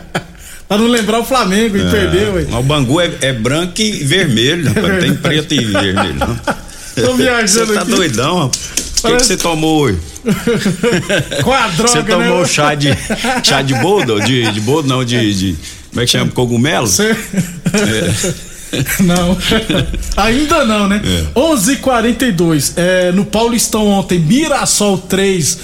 pra 0.68 0.78
não 0.78 0.86
lembrar 0.88 1.20
o 1.20 1.24
Flamengo 1.24 1.76
e 1.76 1.90
perder, 1.90 2.32
ué. 2.34 2.46
Mas 2.50 2.60
o 2.60 2.62
Bangu 2.62 3.00
é, 3.00 3.10
é 3.20 3.32
branco 3.32 3.80
e 3.80 3.92
vermelho, 4.04 4.72
rapaz. 4.72 5.00
Tem 5.04 5.14
preto 5.14 5.54
e 5.54 5.64
vermelho. 5.64 6.40
Tô 6.96 7.14
viajando 7.14 7.66
Você 7.66 7.74
tá 7.74 7.82
aqui. 7.82 7.90
doidão, 7.90 8.38
rapaz. 8.44 8.76
O 9.04 9.16
que 9.18 9.24
você 9.26 9.36
tomou 9.36 9.82
hoje? 9.82 9.98
Com 11.44 11.52
a 11.52 11.68
droga, 11.68 11.88
Você 11.92 12.02
tomou 12.02 12.40
né? 12.40 12.46
chá 12.48 12.74
de 12.74 12.88
chá 13.44 13.62
de 13.62 13.74
boldo? 13.74 14.20
De, 14.20 14.50
de 14.50 14.60
boldo, 14.60 14.88
não, 14.88 15.04
de, 15.04 15.34
de. 15.34 15.56
Como 15.90 16.00
é 16.02 16.04
que 16.06 16.10
chama? 16.10 16.30
Cogumelo? 16.32 16.86
Você- 16.86 17.10
É. 17.12 18.56
Não, 19.04 19.38
ainda 20.16 20.64
não, 20.64 20.88
né? 20.88 21.00
11:42 21.34 22.72
é, 22.76 23.12
no 23.12 23.24
Paulistão 23.24 23.86
ontem, 23.86 24.18
Mirassol 24.18 24.98
3, 24.98 25.58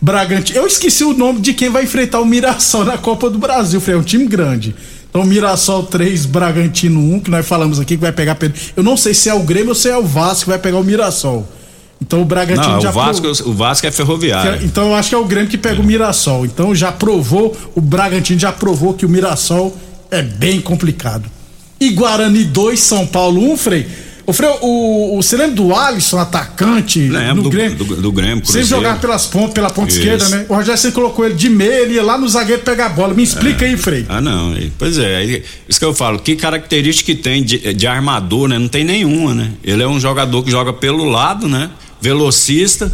Bragantino. 0.00 0.58
Eu 0.58 0.66
esqueci 0.66 1.04
o 1.04 1.12
nome 1.12 1.40
de 1.40 1.52
quem 1.52 1.68
vai 1.68 1.84
enfrentar 1.84 2.20
o 2.20 2.24
Mirassol 2.24 2.84
na 2.84 2.96
Copa 2.96 3.28
do 3.28 3.38
Brasil, 3.38 3.80
Frei, 3.80 3.96
é 3.96 3.98
um 3.98 4.02
time 4.02 4.26
grande. 4.26 4.74
Então, 5.08 5.24
Mirassol 5.24 5.82
3, 5.82 6.26
Bragantino 6.26 7.00
1, 7.16 7.20
que 7.20 7.30
nós 7.30 7.46
falamos 7.46 7.80
aqui 7.80 7.96
que 7.96 8.00
vai 8.00 8.12
pegar. 8.12 8.38
Eu 8.76 8.82
não 8.82 8.96
sei 8.96 9.12
se 9.12 9.28
é 9.28 9.34
o 9.34 9.40
Grêmio 9.40 9.70
ou 9.70 9.74
se 9.74 9.88
é 9.88 9.96
o 9.96 10.04
Vasco 10.04 10.44
que 10.44 10.50
vai 10.50 10.58
pegar 10.58 10.78
o 10.78 10.84
Mirassol. 10.84 11.46
Então 12.00 12.22
o 12.22 12.24
Bragantino 12.24 12.74
não, 12.74 12.80
já 12.80 12.88
o 12.88 12.92
Vasco, 12.92 13.26
o 13.26 13.52
Vasco 13.52 13.86
é 13.86 13.90
ferroviário. 13.90 14.64
Então 14.64 14.88
eu 14.88 14.94
acho 14.94 15.10
que 15.10 15.14
é 15.14 15.18
o 15.18 15.24
Grêmio 15.24 15.50
que 15.50 15.58
pega 15.58 15.76
é. 15.76 15.80
o 15.80 15.84
Mirassol. 15.84 16.46
Então 16.46 16.74
já 16.74 16.90
provou, 16.90 17.54
o 17.74 17.80
Bragantino 17.80 18.40
já 18.40 18.50
provou 18.50 18.94
que 18.94 19.04
o 19.04 19.08
Mirassol 19.08 19.76
é 20.10 20.22
bem 20.22 20.60
complicado. 20.60 21.30
E 21.78 21.90
Guarani 21.90 22.44
2, 22.44 22.80
São 22.80 23.06
Paulo 23.06 23.52
1, 23.52 23.56
Frei. 23.56 23.86
O 24.30 24.32
Frei, 24.32 24.50
o, 24.60 25.18
o, 25.18 25.22
você 25.22 25.36
lembra 25.36 25.56
do 25.56 25.74
Alisson, 25.74 26.18
atacante 26.18 27.00
Lembro, 27.00 27.42
do, 27.42 27.50
Grêmio? 27.50 27.76
Do, 27.76 27.84
do, 27.84 27.96
do 27.96 28.12
Grêmio, 28.12 28.46
Sem 28.46 28.62
jogar 28.62 29.00
pelas 29.00 29.26
pontas, 29.26 29.52
pela 29.52 29.70
ponta 29.70 29.88
Isso. 29.88 29.98
esquerda, 29.98 30.28
né? 30.28 30.46
O 30.48 30.54
Rogério 30.54 30.78
você 30.80 30.92
colocou 30.92 31.26
ele 31.26 31.34
de 31.34 31.48
meia, 31.48 31.80
ele 31.80 31.94
ia 31.94 32.02
lá 32.02 32.16
no 32.16 32.28
zagueiro 32.28 32.62
pegar 32.62 32.86
a 32.86 32.90
bola. 32.90 33.12
Me 33.12 33.22
explica 33.22 33.64
é. 33.64 33.68
aí, 33.68 33.76
Frei. 33.76 34.06
Ah, 34.08 34.20
não. 34.20 34.54
Pois 34.78 34.98
é, 34.98 35.42
isso 35.68 35.78
que 35.78 35.84
eu 35.84 35.94
falo. 35.94 36.18
Que 36.18 36.36
característica 36.36 37.12
que 37.12 37.20
tem 37.20 37.42
de, 37.42 37.74
de 37.74 37.86
armador, 37.86 38.48
né? 38.48 38.58
Não 38.58 38.68
tem 38.68 38.84
nenhuma, 38.84 39.34
né? 39.34 39.50
Ele 39.64 39.82
é 39.82 39.88
um 39.88 39.98
jogador 39.98 40.42
que 40.42 40.50
joga 40.50 40.72
pelo 40.72 41.04
lado, 41.04 41.48
né? 41.48 41.70
velocista, 42.00 42.90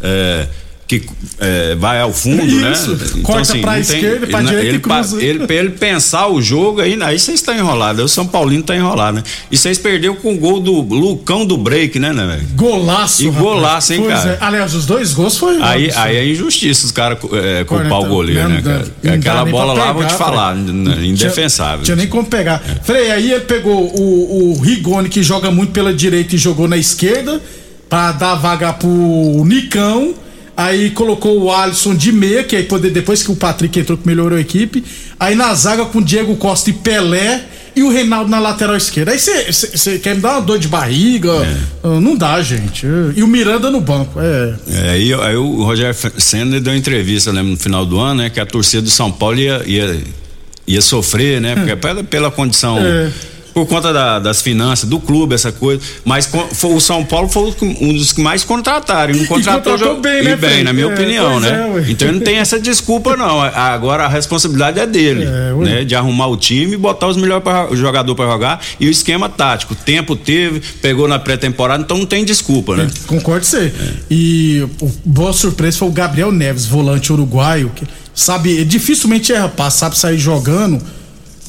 é, 0.00 0.46
que 0.86 1.02
é, 1.38 1.74
vai 1.76 2.00
ao 2.00 2.12
fundo, 2.12 2.44
né? 2.44 2.72
Isso. 2.72 2.90
né? 2.90 3.04
Então, 3.08 3.22
Corta 3.22 3.40
assim, 3.40 3.60
pra 3.60 3.80
esquerda, 3.80 4.26
pra 4.26 4.42
direita 4.42 4.66
ele, 4.66 4.76
e 4.76 4.80
cruza. 4.80 5.16
Ele, 5.16 5.42
ele, 5.42 5.54
ele 5.54 5.70
pensar 5.70 6.28
o 6.28 6.42
jogo, 6.42 6.80
aí, 6.80 6.98
aí 7.02 7.18
vocês 7.18 7.40
estão 7.40 7.56
enrolados. 7.56 8.04
O 8.04 8.08
São 8.08 8.26
Paulino 8.26 8.62
tá 8.62 8.76
enrolado, 8.76 9.16
né? 9.16 9.22
E 9.50 9.56
vocês 9.56 9.78
perderam 9.78 10.14
com 10.16 10.34
o 10.34 10.38
gol 10.38 10.60
do 10.60 10.82
Lucão 10.82 11.46
do 11.46 11.56
break, 11.56 11.98
né, 11.98 12.12
né, 12.12 12.26
velho? 12.26 12.48
Golaço, 12.54 13.24
E 13.24 13.30
golaço, 13.30 13.94
hein, 13.94 14.00
pois 14.02 14.14
cara? 14.14 14.38
É. 14.40 14.44
Aliás, 14.44 14.74
os 14.74 14.84
dois 14.84 15.12
gols 15.14 15.38
foi. 15.38 15.56
Aí, 15.62 15.90
aí 15.94 16.16
é 16.16 16.28
injustiça 16.28 16.84
os 16.84 16.92
caras 16.92 17.18
é, 17.32 17.64
culpar 17.64 18.00
o 18.00 18.06
goleiro, 18.06 18.48
né, 18.48 18.62
cara? 18.62 19.14
Aquela 19.14 19.44
bola 19.44 19.72
lá, 19.72 19.92
vou 19.92 20.04
te 20.04 20.14
falar, 20.14 20.56
indefensável. 20.56 21.84
Tinha, 21.84 21.96
tinha 21.96 21.96
nem 21.96 22.06
como 22.08 22.26
pegar. 22.26 22.62
É. 22.68 22.84
Frei, 22.84 23.10
aí 23.10 23.32
ele 23.32 23.44
pegou 23.44 23.90
o, 23.98 24.52
o 24.52 24.60
Rigoni, 24.60 25.08
que 25.08 25.22
joga 25.22 25.50
muito 25.50 25.72
pela 25.72 25.94
direita 25.94 26.34
e 26.34 26.38
jogou 26.38 26.68
na 26.68 26.76
esquerda 26.76 27.40
para 27.88 28.12
dar 28.12 28.34
vaga 28.34 28.72
pro 28.72 28.88
Nicão. 29.46 30.14
Aí 30.56 30.90
colocou 30.90 31.42
o 31.42 31.52
Alisson 31.52 31.94
de 31.94 32.12
meia, 32.12 32.44
que 32.44 32.54
aí 32.54 32.62
poder, 32.62 32.90
depois 32.90 33.22
que 33.22 33.30
o 33.30 33.36
Patrick 33.36 33.78
entrou 33.78 33.98
que 33.98 34.06
melhorou 34.06 34.38
a 34.38 34.40
equipe. 34.40 34.84
Aí 35.18 35.34
na 35.34 35.52
zaga 35.54 35.84
com 35.86 36.00
Diego 36.00 36.36
Costa 36.36 36.70
e 36.70 36.72
Pelé 36.72 37.44
e 37.74 37.82
o 37.82 37.90
Reinaldo 37.90 38.30
na 38.30 38.38
lateral 38.38 38.76
esquerda. 38.76 39.10
Aí 39.10 39.18
você 39.18 39.98
quer 39.98 40.14
me 40.14 40.20
dar 40.20 40.34
uma 40.34 40.40
dor 40.40 40.58
de 40.58 40.68
barriga? 40.68 41.32
É. 41.32 41.56
Ah, 41.82 42.00
não 42.00 42.16
dá, 42.16 42.40
gente. 42.40 42.86
E 43.16 43.22
o 43.22 43.26
Miranda 43.26 43.68
no 43.68 43.80
banco. 43.80 44.20
É. 44.20 44.54
é 44.70 44.90
aí, 44.90 45.12
aí 45.12 45.36
o 45.36 45.64
Rogério 45.64 45.96
Senna 46.18 46.60
deu 46.60 46.72
uma 46.72 46.78
entrevista, 46.78 47.32
lembra, 47.32 47.50
no 47.50 47.56
final 47.56 47.84
do 47.84 47.98
ano, 47.98 48.22
né? 48.22 48.30
Que 48.30 48.38
a 48.38 48.46
torcida 48.46 48.82
do 48.82 48.90
São 48.90 49.10
Paulo 49.10 49.38
ia, 49.40 49.60
ia, 49.66 50.00
ia 50.68 50.80
sofrer, 50.80 51.40
né? 51.40 51.56
Porque 51.56 51.74
pela, 51.74 52.04
pela 52.04 52.30
condição. 52.30 52.78
É 52.78 53.10
por 53.54 53.66
conta 53.66 53.92
da, 53.92 54.18
das 54.18 54.42
finanças 54.42 54.88
do 54.88 54.98
clube, 54.98 55.34
essa 55.34 55.52
coisa. 55.52 55.80
Mas 56.04 56.28
foi, 56.52 56.74
o 56.74 56.80
São 56.80 57.04
Paulo 57.04 57.28
foi 57.28 57.54
um 57.62 57.94
dos 57.94 58.12
que 58.12 58.20
mais 58.20 58.42
contrataram. 58.42 59.14
Não 59.14 59.24
contratou, 59.26 59.72
contratou 59.72 60.00
bem, 60.00 60.24
né, 60.24 60.36
bem, 60.36 60.64
na 60.64 60.72
minha 60.72 60.86
é, 60.86 60.92
opinião, 60.92 61.38
né? 61.38 61.84
É, 61.86 61.90
então 61.90 62.10
não 62.10 62.20
tem 62.20 62.36
essa 62.36 62.58
desculpa, 62.58 63.16
não. 63.16 63.40
Agora 63.40 64.06
a 64.06 64.08
responsabilidade 64.08 64.80
é 64.80 64.86
dele, 64.86 65.24
é, 65.24 65.52
né? 65.64 65.84
De 65.84 65.94
arrumar 65.94 66.26
o 66.26 66.36
time 66.36 66.74
e 66.74 66.76
botar 66.76 67.06
os 67.06 67.16
melhores 67.16 67.44
jogadores 67.78 68.16
para 68.16 68.30
jogar 68.30 68.60
e 68.80 68.88
o 68.88 68.90
esquema 68.90 69.28
tático. 69.28 69.74
Tempo 69.76 70.16
teve, 70.16 70.60
pegou 70.82 71.06
na 71.06 71.20
pré-temporada, 71.20 71.84
então 71.84 71.96
não 71.96 72.06
tem 72.06 72.24
desculpa, 72.24 72.76
né? 72.76 72.90
Concordo 73.06 73.46
você. 73.46 73.72
É. 73.78 73.94
E 74.10 74.66
o, 74.80 74.90
boa 75.04 75.32
surpresa 75.32 75.78
foi 75.78 75.88
o 75.88 75.92
Gabriel 75.92 76.32
Neves, 76.32 76.66
volante 76.66 77.12
uruguaio, 77.12 77.70
que 77.70 77.86
sabe, 78.12 78.64
dificilmente 78.64 79.32
erra 79.32 79.48
passe, 79.48 79.78
sabe 79.78 79.96
sair 79.96 80.18
jogando 80.18 80.82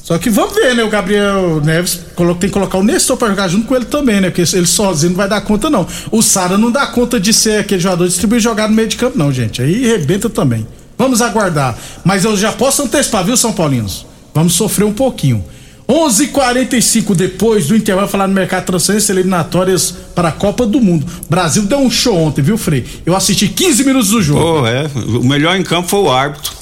só 0.06 0.20
que 0.20 0.30
vamos 0.30 0.54
ver, 0.54 0.76
né? 0.76 0.84
O 0.84 0.88
Gabriel 0.88 1.60
Neves 1.64 2.00
tem 2.40 2.48
que 2.48 2.50
colocar 2.52 2.78
o 2.78 2.84
Nestor 2.84 3.18
pra 3.18 3.28
jogar 3.28 3.48
junto 3.48 3.66
com 3.66 3.76
ele 3.76 3.86
também, 3.86 4.22
né? 4.22 4.30
Porque 4.30 4.44
ele 4.56 4.68
sozinho 4.68 5.14
não 5.14 5.18
vai 5.18 5.28
dar 5.28 5.42
conta, 5.42 5.68
não. 5.68 5.88
O 6.12 6.22
Sara 6.22 6.60
não 6.60 6.70
dá 6.70 6.86
conta 6.86 7.20
de 7.20 7.34
ser 7.34 7.62
aquele 7.62 7.82
jogador 7.82 8.06
distribuir 8.06 8.40
jogar 8.40 8.70
no 8.70 8.76
meio 8.76 8.88
de 8.88 8.98
campo, 8.98 9.18
não, 9.18 9.34
gente. 9.34 9.64
Aí 9.64 9.84
rebenta 9.88 10.30
também. 10.30 10.68
Vamos 10.96 11.24
aguardar. 11.24 11.76
Mas 12.04 12.24
eu 12.24 12.38
já 12.38 12.52
posso 12.52 12.84
antecipar, 12.84 13.26
viu, 13.26 13.36
São 13.36 13.52
Paulinos? 13.52 14.06
Vamos 14.32 14.54
sofrer 14.54 14.86
um 14.86 14.94
pouquinho. 14.94 15.44
11:45 15.90 16.22
h 16.22 16.32
45 16.34 17.16
depois 17.16 17.66
do 17.66 17.76
intervalo 17.76 18.08
falar 18.08 18.28
no 18.28 18.34
mercado 18.36 18.62
de 18.62 18.68
transferências 18.68 19.10
eliminatórias 19.10 19.92
para 20.14 20.28
a 20.28 20.32
Copa 20.32 20.68
do 20.68 20.80
Mundo. 20.80 21.04
Brasil 21.28 21.64
deu 21.64 21.80
um 21.80 21.90
show 21.90 22.16
ontem, 22.16 22.44
viu, 22.44 22.60
Frei? 22.60 22.86
Eu 23.04 23.16
assisti 23.16 23.48
15 23.48 23.84
minutos 23.84 24.10
do 24.10 24.22
jogo. 24.22 24.68
É. 24.68 24.86
O 24.96 25.24
melhor 25.24 25.56
em 25.56 25.64
campo 25.64 25.88
foi 25.88 26.02
o 26.02 26.12
árbitro. 26.12 26.55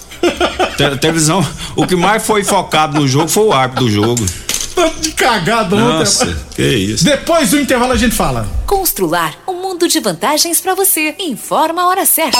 Te, 0.77 0.97
televisão, 0.97 1.45
o 1.75 1.85
que 1.85 1.95
mais 1.95 2.25
foi 2.25 2.43
focado 2.43 2.99
no 2.99 3.07
jogo 3.07 3.27
foi 3.27 3.43
o 3.43 3.53
árbitro 3.53 3.85
do 3.85 3.91
jogo. 3.91 4.25
Tanto 4.75 4.99
de 5.01 5.11
cagada 5.11 5.75
Nossa, 5.75 6.25
ontem. 6.25 6.35
que 6.55 6.63
isso. 6.63 7.03
Depois 7.03 7.51
do 7.51 7.59
intervalo 7.59 7.93
a 7.93 7.97
gente 7.97 8.15
fala. 8.15 8.47
Constrular 8.65 9.35
um 9.47 9.53
mundo 9.53 9.87
de 9.87 9.99
vantagens 9.99 10.59
para 10.59 10.73
você. 10.73 11.15
Informa 11.19 11.83
a 11.83 11.87
hora 11.87 12.05
certa. 12.05 12.39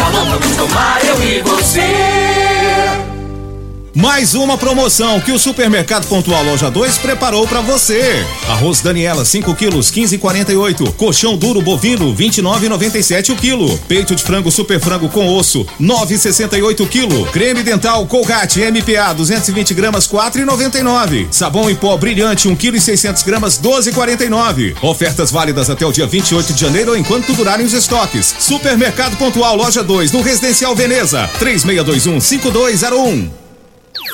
Mais 3.93 4.35
uma 4.35 4.57
promoção 4.57 5.19
que 5.19 5.33
o 5.33 5.39
Supermercado 5.39 6.07
Pontual 6.07 6.41
Loja 6.45 6.71
2 6.71 6.97
preparou 6.99 7.45
para 7.45 7.59
você. 7.59 8.25
Arroz 8.47 8.79
Daniela 8.79 9.25
5 9.25 9.53
quilos 9.53 9.91
15,48. 9.91 10.93
Colchão 10.93 11.35
duro 11.35 11.61
bovino 11.61 12.15
29,97 12.15 13.33
o 13.33 13.35
quilo. 13.35 13.77
Peito 13.89 14.15
de 14.15 14.23
frango 14.23 14.49
super 14.49 14.79
frango 14.79 15.09
com 15.09 15.27
osso 15.27 15.65
9,68 15.79 16.87
quilo. 16.87 17.25
Creme 17.33 17.63
dental 17.63 18.07
Colgate 18.07 18.61
MPA 18.61 19.13
220 19.13 19.73
gramas 19.73 20.07
4,99. 20.07 21.27
Sabão 21.29 21.69
em 21.69 21.75
pó 21.75 21.97
brilhante 21.97 22.47
1 22.47 22.55
quilo 22.55 22.77
e 22.77 22.81
600 22.81 23.23
gramas 23.23 23.59
12,49. 23.59 24.73
Ofertas 24.81 25.31
válidas 25.31 25.69
até 25.69 25.85
o 25.85 25.91
dia 25.91 26.07
28 26.07 26.53
de 26.53 26.61
janeiro 26.61 26.95
enquanto 26.95 27.33
durarem 27.33 27.65
os 27.65 27.73
estoques. 27.73 28.33
Supermercado 28.39 29.17
Pontual 29.17 29.57
Loja 29.57 29.83
2 29.83 30.13
no 30.13 30.21
Residencial 30.21 30.73
Veneza 30.73 31.29
3621 31.39 32.21
5201. 32.21 33.40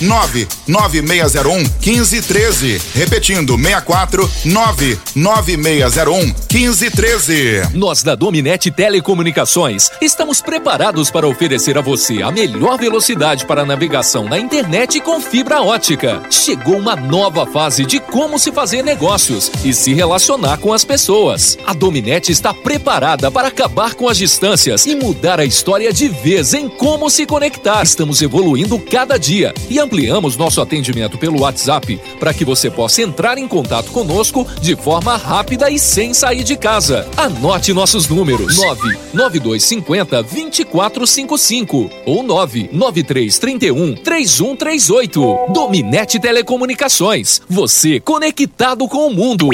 99601 0.00 1.56
1513. 1.80 2.80
Repetindo, 2.94 3.56
64 3.56 4.30
99601 4.44 6.34
1513. 6.50 7.68
Nós 7.74 8.02
da 8.02 8.14
Dominete 8.14 8.70
Telecomunicações 8.70 9.90
estamos 10.00 10.40
preparados 10.40 11.10
para 11.10 11.26
oferecer 11.26 11.76
a 11.78 11.80
você 11.80 12.22
a 12.22 12.30
melhor 12.30 12.78
velocidade 12.78 13.46
para 13.46 13.64
navegação 13.64 14.24
na 14.24 14.38
internet 14.38 15.00
com 15.00 15.20
fibra 15.20 15.62
ótica. 15.62 16.22
Chegou 16.30 16.78
uma 16.78 16.96
nova 16.96 17.46
fase 17.46 17.84
de 17.84 18.00
como 18.00 18.38
se 18.38 18.52
fazer 18.52 18.82
negócios 18.82 19.50
e 19.64 19.72
se 19.72 19.92
relacionar 19.94 20.58
com 20.58 20.72
as 20.72 20.84
pessoas. 20.84 21.58
A 21.66 21.72
Dominete 21.72 22.32
está 22.32 22.52
preparada 22.54 23.30
para 23.30 23.48
acabar 23.48 23.94
com 23.94 24.08
as 24.08 24.16
distâncias 24.18 24.86
e 24.86 24.94
mudar 24.94 25.40
a 25.40 25.44
história 25.44 25.92
de 25.92 26.08
vez 26.08 26.54
em 26.54 26.68
como 26.68 27.10
se 27.10 27.26
conectar. 27.26 27.82
Estamos 27.82 28.22
evoluindo 28.22 28.78
cada 28.78 29.18
dia 29.18 29.52
e 29.68 29.78
ampliamos 29.84 30.36
nosso 30.36 30.60
atendimento 30.60 31.16
pelo 31.16 31.42
WhatsApp 31.42 32.00
para 32.18 32.34
que 32.34 32.44
você 32.44 32.70
possa 32.70 33.02
entrar 33.02 33.38
em 33.38 33.46
contato 33.46 33.90
conosco 33.90 34.46
de 34.60 34.74
forma 34.74 35.16
rápida 35.16 35.70
e 35.70 35.78
sem 35.78 36.12
sair 36.12 36.42
de 36.42 36.56
casa. 36.56 37.06
Anote 37.16 37.72
nossos 37.72 38.08
números: 38.08 38.56
99250 38.56 40.22
2455 40.22 41.90
ou 42.06 42.22
99331 42.22 43.94
3138. 43.94 45.52
Dominete 45.52 46.18
Telecomunicações. 46.18 47.40
Você 47.48 48.00
conectado 48.00 48.88
com 48.88 49.06
o 49.06 49.14
mundo. 49.14 49.48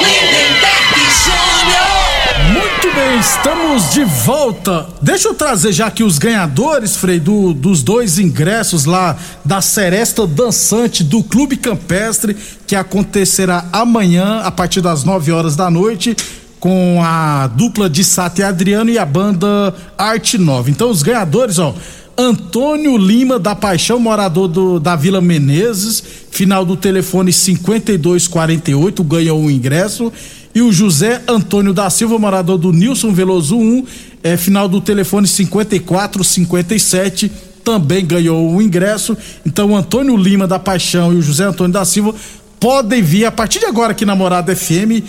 Muito 0.00 0.43
bem, 2.94 3.18
estamos 3.18 3.90
de 3.92 4.04
volta. 4.04 4.86
Deixa 5.02 5.28
eu 5.28 5.34
trazer 5.34 5.72
já 5.72 5.86
aqui 5.86 6.04
os 6.04 6.16
ganhadores, 6.16 6.96
Frei, 6.96 7.18
do, 7.18 7.52
dos 7.52 7.82
dois 7.82 8.18
ingressos 8.18 8.84
lá 8.84 9.16
da 9.44 9.60
Seresta 9.60 10.26
Dançante 10.26 11.02
do 11.02 11.22
Clube 11.22 11.56
Campestre, 11.56 12.36
que 12.66 12.76
acontecerá 12.76 13.64
amanhã, 13.72 14.40
a 14.44 14.50
partir 14.50 14.80
das 14.80 15.02
9 15.02 15.32
horas 15.32 15.56
da 15.56 15.68
noite, 15.70 16.16
com 16.60 17.00
a 17.02 17.48
dupla 17.48 17.90
de 17.90 18.04
Sato 18.04 18.40
e 18.40 18.44
Adriano 18.44 18.90
e 18.90 18.98
a 18.98 19.04
banda 19.04 19.74
Arte 19.98 20.38
Nova. 20.38 20.70
Então, 20.70 20.88
os 20.88 21.02
ganhadores, 21.02 21.58
ó. 21.58 21.74
Antônio 22.16 22.96
Lima 22.96 23.40
da 23.40 23.56
Paixão, 23.56 23.98
morador 23.98 24.46
do, 24.46 24.78
da 24.78 24.94
Vila 24.94 25.20
Menezes, 25.20 26.00
final 26.30 26.64
do 26.64 26.76
telefone 26.76 27.32
5248, 27.32 29.02
ganhou 29.02 29.42
o 29.42 29.50
ingresso. 29.50 30.12
E 30.54 30.62
o 30.62 30.72
José 30.72 31.20
Antônio 31.26 31.74
da 31.74 31.90
Silva, 31.90 32.18
morador 32.18 32.56
do 32.56 32.72
Nilson 32.72 33.12
Veloso 33.12 33.56
1, 33.56 33.84
é, 34.22 34.36
final 34.36 34.68
do 34.68 34.80
telefone 34.80 35.26
5457, 35.26 37.30
também 37.64 38.06
ganhou 38.06 38.54
o 38.54 38.62
ingresso. 38.62 39.16
Então, 39.44 39.72
o 39.72 39.76
Antônio 39.76 40.16
Lima 40.16 40.46
da 40.46 40.58
Paixão 40.58 41.12
e 41.12 41.16
o 41.16 41.22
José 41.22 41.44
Antônio 41.44 41.72
da 41.72 41.84
Silva 41.84 42.14
podem 42.60 43.02
vir 43.02 43.24
a 43.24 43.32
partir 43.32 43.58
de 43.58 43.66
agora 43.66 43.92
aqui 43.92 44.04
na 44.04 44.14
Morada 44.14 44.54
FM. 44.54 45.02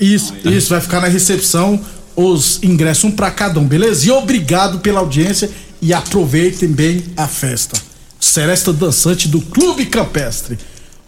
Isso, 0.00 0.34
isso, 0.44 0.70
vai 0.70 0.80
ficar 0.80 1.00
na 1.00 1.08
recepção 1.08 1.78
os 2.16 2.62
ingressos, 2.62 3.04
um 3.04 3.10
para 3.10 3.30
cada 3.30 3.60
um, 3.60 3.66
beleza? 3.66 4.06
E 4.06 4.10
obrigado 4.10 4.78
pela 4.78 5.00
audiência 5.00 5.50
e 5.82 5.92
aproveitem 5.92 6.68
bem 6.68 7.02
a 7.16 7.26
festa. 7.26 7.80
Seresta 8.18 8.72
Dançante 8.72 9.28
do 9.28 9.40
Clube 9.40 9.86
Campestre. 9.86 10.58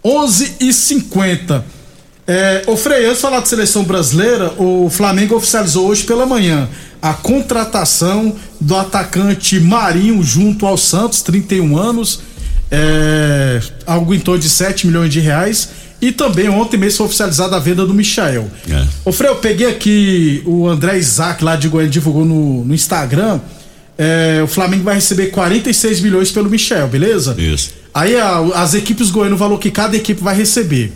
11 0.03 0.55
e 0.59 0.73
50 0.73 1.65
é, 2.27 2.63
ô 2.67 2.77
Frei, 2.77 3.05
antes 3.05 3.17
de 3.17 3.21
falar 3.21 3.41
de 3.41 3.49
seleção 3.49 3.83
brasileira, 3.83 4.53
o 4.57 4.89
Flamengo 4.89 5.35
oficializou 5.35 5.87
hoje 5.87 6.03
pela 6.03 6.25
manhã 6.25 6.69
a 7.01 7.13
contratação 7.13 8.35
do 8.61 8.75
atacante 8.77 9.59
Marinho 9.59 10.23
junto 10.23 10.65
ao 10.65 10.77
Santos, 10.77 11.21
31 11.21 11.77
anos, 11.77 12.21
é, 12.71 13.59
algo 13.85 14.13
em 14.15 14.19
torno 14.19 14.39
de 14.41 14.49
7 14.49 14.87
milhões 14.87 15.11
de 15.11 15.19
reais. 15.19 15.69
E 16.01 16.11
também 16.11 16.49
ontem 16.49 16.75
mesmo 16.77 16.97
foi 16.97 17.05
oficializada 17.05 17.55
a 17.55 17.59
venda 17.59 17.85
do 17.85 17.93
Michael. 17.93 18.49
É. 18.69 18.85
Ô 19.05 19.11
Frei, 19.13 19.29
eu 19.29 19.37
peguei 19.37 19.67
aqui 19.67 20.41
o 20.45 20.67
André 20.67 20.97
Isaac 20.97 21.41
lá 21.43 21.55
de 21.55 21.69
Goiânia, 21.69 21.91
divulgou 21.91 22.25
no, 22.25 22.65
no 22.65 22.73
Instagram. 22.75 23.39
É, 23.97 24.41
o 24.43 24.47
Flamengo 24.47 24.83
vai 24.83 24.95
receber 24.95 25.27
46 25.27 26.01
milhões 26.01 26.29
pelo 26.31 26.49
Michel, 26.49 26.87
beleza? 26.89 27.35
Isso. 27.37 27.71
Aí 27.93 28.17
a- 28.17 28.39
as 28.55 28.73
equipes 28.73 29.11
goianas, 29.11 29.35
o 29.35 29.39
valor 29.39 29.57
que 29.59 29.71
cada 29.71 29.95
equipe 29.95 30.21
vai 30.21 30.35
receber. 30.35 30.91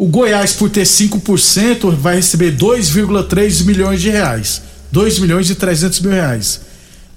O 0.00 0.06
Goiás, 0.06 0.54
por 0.54 0.70
ter 0.70 0.84
5%, 0.86 1.94
vai 1.94 2.16
receber 2.16 2.56
2,3 2.56 3.64
milhões 3.66 4.00
de 4.00 4.08
reais. 4.08 4.62
2 4.90 5.18
milhões 5.18 5.50
e 5.50 5.54
300 5.54 6.00
mil 6.00 6.12
reais. 6.12 6.62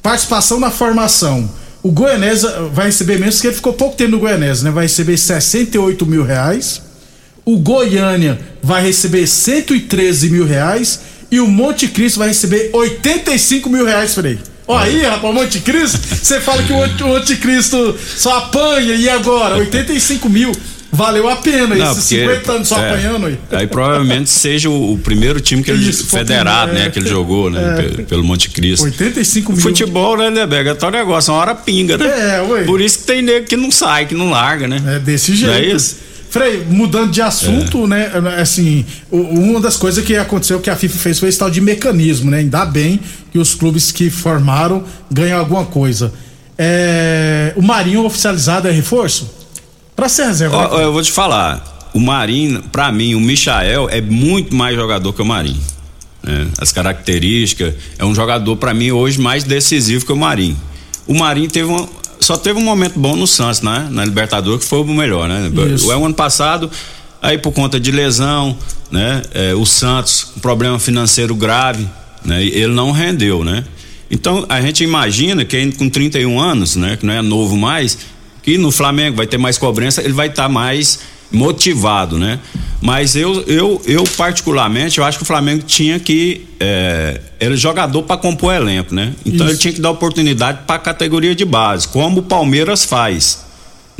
Participação 0.01 0.59
na 0.59 0.69
formação. 0.69 1.49
O 1.81 1.89
Goianesa 1.93 2.69
vai 2.73 2.87
receber 2.87 3.17
menos, 3.17 3.35
porque 3.35 3.47
ele 3.47 3.55
ficou 3.55 3.71
pouco 3.71 3.95
tempo 3.95 4.11
no 4.11 4.19
Goianesa, 4.19 4.65
né? 4.65 4.71
Vai 4.71 4.83
receber 4.83 5.17
68 5.17 6.05
mil 6.05 6.25
reais. 6.25 6.81
O 7.45 7.57
Goiânia 7.57 8.37
vai 8.61 8.83
receber 8.83 9.27
113 9.27 10.29
mil 10.29 10.45
reais. 10.45 10.99
E 11.31 11.39
o 11.39 11.47
Monte 11.47 11.87
Cristo 11.87 12.19
vai 12.19 12.27
receber 12.27 12.69
85 12.73 13.69
mil 13.69 13.85
reais, 13.85 14.13
Frei. 14.13 14.37
Ó, 14.67 14.77
aí, 14.77 15.01
rapaz, 15.03 15.23
o 15.23 15.33
Monte 15.33 15.59
Cristo, 15.61 15.97
você 16.21 16.39
fala 16.41 16.61
que 16.63 16.71
o 16.73 16.75
Monte- 16.75 17.03
o 17.03 17.15
Anticristo 17.15 17.97
só 18.17 18.37
apanha, 18.39 18.93
e 18.93 19.09
agora? 19.09 19.55
85 19.57 20.29
mil. 20.29 20.51
Valeu 20.93 21.27
a 21.27 21.35
pena, 21.37 21.75
Não, 21.75 21.91
esses 21.91 22.03
porque- 22.03 22.21
50 22.21 22.51
anos 22.51 22.67
só 22.67 22.77
é, 22.79 22.89
apanhando 22.91 23.25
aí. 23.25 23.39
Aí 23.51 23.65
provavelmente 23.67 24.29
seja 24.29 24.69
o, 24.69 24.93
o 24.93 24.97
primeiro 24.99 25.41
time 25.41 25.63
que 25.63 25.71
ele 25.71 25.89
Isso, 25.89 26.05
federado, 26.05 26.67
primeiro, 26.67 26.79
né, 26.83 26.87
é. 26.87 26.91
que 26.91 26.99
ele 26.99 27.09
jogou, 27.09 27.49
né, 27.49 27.75
É. 27.79 27.81
pe- 27.81 28.03
pelo 28.03 28.23
Monte 28.23 28.49
Cristo. 28.51 28.83
85 28.85 29.51
mil. 29.53 29.61
Futebol, 29.61 30.15
né, 30.17 30.29
Lebega? 30.29 30.71
É 30.71 30.73
tal 30.75 30.91
negócio, 30.91 31.33
uma 31.33 31.39
hora 31.39 31.55
pinga, 31.55 31.97
né? 31.97 32.05
É, 32.37 32.41
ué. 32.41 32.63
Por 32.63 32.79
isso 32.79 32.99
que 32.99 33.03
tem 33.05 33.21
nego 33.23 33.45
que 33.47 33.57
não 33.57 33.71
sai, 33.71 34.05
que 34.05 34.13
não 34.13 34.29
larga, 34.29 34.67
né? 34.67 34.81
É 34.95 34.99
desse 34.99 35.35
jeito. 35.35 35.51
Não 35.51 35.57
é 35.59 35.65
isso? 35.65 35.97
Frei, 36.29 36.63
mudando 36.67 37.11
de 37.11 37.21
assunto, 37.21 37.85
né? 37.87 38.11
Assim, 38.41 38.85
uma 39.11 39.59
das 39.59 39.75
coisas 39.77 40.03
que 40.03 40.15
aconteceu 40.15 40.59
que 40.59 40.69
a 40.69 40.75
FIFA 40.75 40.97
fez 40.97 41.19
foi 41.19 41.29
esse 41.29 41.37
tal 41.37 41.49
de 41.49 41.61
mecanismo, 41.61 42.31
né? 42.31 42.37
Ainda 42.39 42.65
bem 42.65 42.99
que 43.31 43.37
os 43.37 43.53
clubes 43.53 43.91
que 43.91 44.09
formaram 44.09 44.83
ganham 45.11 45.37
alguma 45.39 45.63
coisa. 45.65 46.11
É, 46.57 47.53
o 47.55 47.61
Marinho 47.61 48.03
oficializado 48.05 48.67
é 48.67 48.71
reforço? 48.71 49.42
Pra 49.95 50.09
ser 50.09 50.25
reserva. 50.25 50.57
Ó, 50.57 50.75
ó, 50.75 50.81
eu 50.81 50.91
vou 50.93 51.01
te 51.01 51.11
falar, 51.11 51.89
o 51.93 51.99
Marinho, 51.99 52.61
pra 52.71 52.91
mim, 52.91 53.15
o 53.15 53.19
Michael 53.19 53.87
é 53.89 54.01
muito 54.01 54.55
mais 54.55 54.75
jogador 54.75 55.13
que 55.13 55.21
o 55.21 55.25
Marinho. 55.25 55.61
né? 56.23 56.47
As 56.57 56.71
características, 56.71 57.75
é 57.97 58.05
um 58.05 58.15
jogador 58.15 58.55
pra 58.55 58.73
mim 58.73 58.91
hoje 58.91 59.19
mais 59.19 59.43
decisivo 59.43 60.05
que 60.05 60.11
o 60.11 60.17
Marinho. 60.17 60.57
O 61.05 61.13
Marinho 61.13 61.49
teve 61.49 61.67
uma, 61.69 61.87
só 62.19 62.37
teve 62.37 62.57
um 62.57 62.63
momento 62.63 62.97
bom 62.97 63.15
no 63.15 63.27
Santos, 63.27 63.61
né? 63.61 63.87
Na 63.91 64.05
Libertadores 64.05 64.63
que 64.63 64.69
foi 64.69 64.79
o 64.79 64.85
melhor, 64.85 65.27
né? 65.27 65.51
Isso. 65.73 65.87
O 65.87 65.91
ano 66.05 66.13
passado, 66.15 66.71
aí 67.21 67.37
por 67.37 67.51
conta 67.51 67.79
de 67.79 67.91
lesão, 67.91 68.57
né? 68.89 69.21
É, 69.33 69.53
o 69.53 69.65
Santos, 69.65 70.31
um 70.37 70.39
problema 70.39 70.79
financeiro 70.79 71.35
grave, 71.35 71.87
né? 72.23 72.43
Ele 72.43 72.73
não 72.73 72.91
rendeu, 72.91 73.43
né? 73.43 73.63
Então 74.09 74.45
a 74.47 74.61
gente 74.61 74.83
imagina 74.83 75.43
que 75.43 75.55
ainda 75.57 75.75
com 75.75 75.89
31 75.89 76.39
anos, 76.39 76.75
né? 76.75 76.95
Que 76.97 77.05
não 77.05 77.13
é 77.13 77.21
novo 77.21 77.57
mais, 77.57 77.97
que 78.43 78.57
no 78.57 78.71
Flamengo 78.71 79.17
vai 79.17 79.25
ter 79.25 79.37
mais 79.37 79.57
cobrança, 79.57 80.01
ele 80.03 80.13
vai 80.13 80.27
estar 80.27 80.47
mais 80.47 80.99
motivado, 81.31 82.19
né? 82.19 82.39
Mas 82.79 83.15
eu, 83.15 83.41
eu, 83.47 83.81
eu 83.85 84.03
particularmente, 84.15 84.99
eu 84.99 85.05
acho 85.05 85.17
que 85.17 85.23
o 85.23 85.25
Flamengo 85.25 85.63
tinha 85.63 85.99
que 85.99 86.45
é, 86.59 87.19
ele 87.39 87.55
é 87.55 87.57
jogador 87.57 88.03
para 88.03 88.17
compor 88.17 88.53
elenco, 88.53 88.93
né? 88.93 89.13
Então 89.25 89.47
Isso. 89.47 89.55
ele 89.55 89.57
tinha 89.57 89.73
que 89.73 89.81
dar 89.81 89.89
oportunidade 89.89 90.59
para 90.67 90.77
categoria 90.77 91.33
de 91.33 91.45
base, 91.45 91.87
como 91.87 92.19
o 92.19 92.23
Palmeiras 92.23 92.85
faz. 92.85 93.43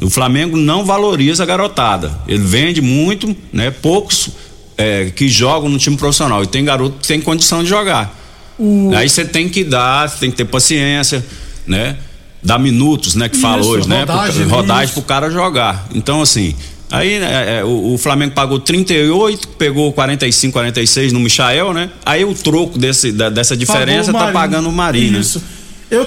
O 0.02 0.10
Flamengo 0.10 0.58
não 0.58 0.86
valoriza 0.86 1.44
a 1.44 1.46
garotada. 1.46 2.12
Ele 2.28 2.44
vende 2.44 2.82
muito, 2.82 3.36
né? 3.54 3.72
Poucos 3.72 4.30
é, 4.78 5.12
que 5.16 5.30
jogam 5.30 5.70
no 5.70 5.78
time 5.78 5.96
profissional. 5.96 6.44
E 6.44 6.48
tem 6.48 6.66
garoto 6.66 6.98
que 7.00 7.08
tem 7.08 7.22
condição 7.22 7.64
de 7.64 7.70
jogar. 7.70 8.20
Aí 8.98 9.08
você 9.08 9.24
tem 9.24 9.50
que 9.50 9.64
dar, 9.64 10.10
tem 10.20 10.30
que 10.30 10.38
ter 10.38 10.46
paciência, 10.46 11.26
né? 11.66 11.98
Dar 12.44 12.60
minutos, 12.60 13.16
né? 13.16 13.30
Que 13.30 13.38
fala 13.38 13.62
Isso, 13.62 13.70
hoje, 13.70 13.88
né? 13.88 14.00
rodagem, 14.02 14.46
Pro, 14.48 14.56
rodagem 14.56 14.84
isso. 14.86 14.94
pro 14.96 15.02
cara 15.04 15.30
jogar. 15.30 15.88
Então, 15.96 16.22
assim, 16.22 16.54
aí 16.92 17.14
é, 17.14 17.60
é, 17.60 17.64
o, 17.64 17.94
o 17.94 17.98
Flamengo 17.98 18.34
pagou 18.34 18.60
38, 18.60 19.48
pegou 19.50 19.92
45, 19.94 20.52
46 20.52 21.14
no 21.14 21.20
Michael, 21.20 21.74
né? 21.74 21.90
Aí 22.06 22.26
o 22.26 22.34
troco 22.34 22.78
desse, 22.78 23.12
da- 23.12 23.30
dessa 23.30 23.56
diferença 23.56 24.12
tá 24.12 24.32
pagando 24.32 24.68
o 24.68 24.72
Marinho, 24.74 25.14
né? 25.14 25.20
Isso. 25.20 25.42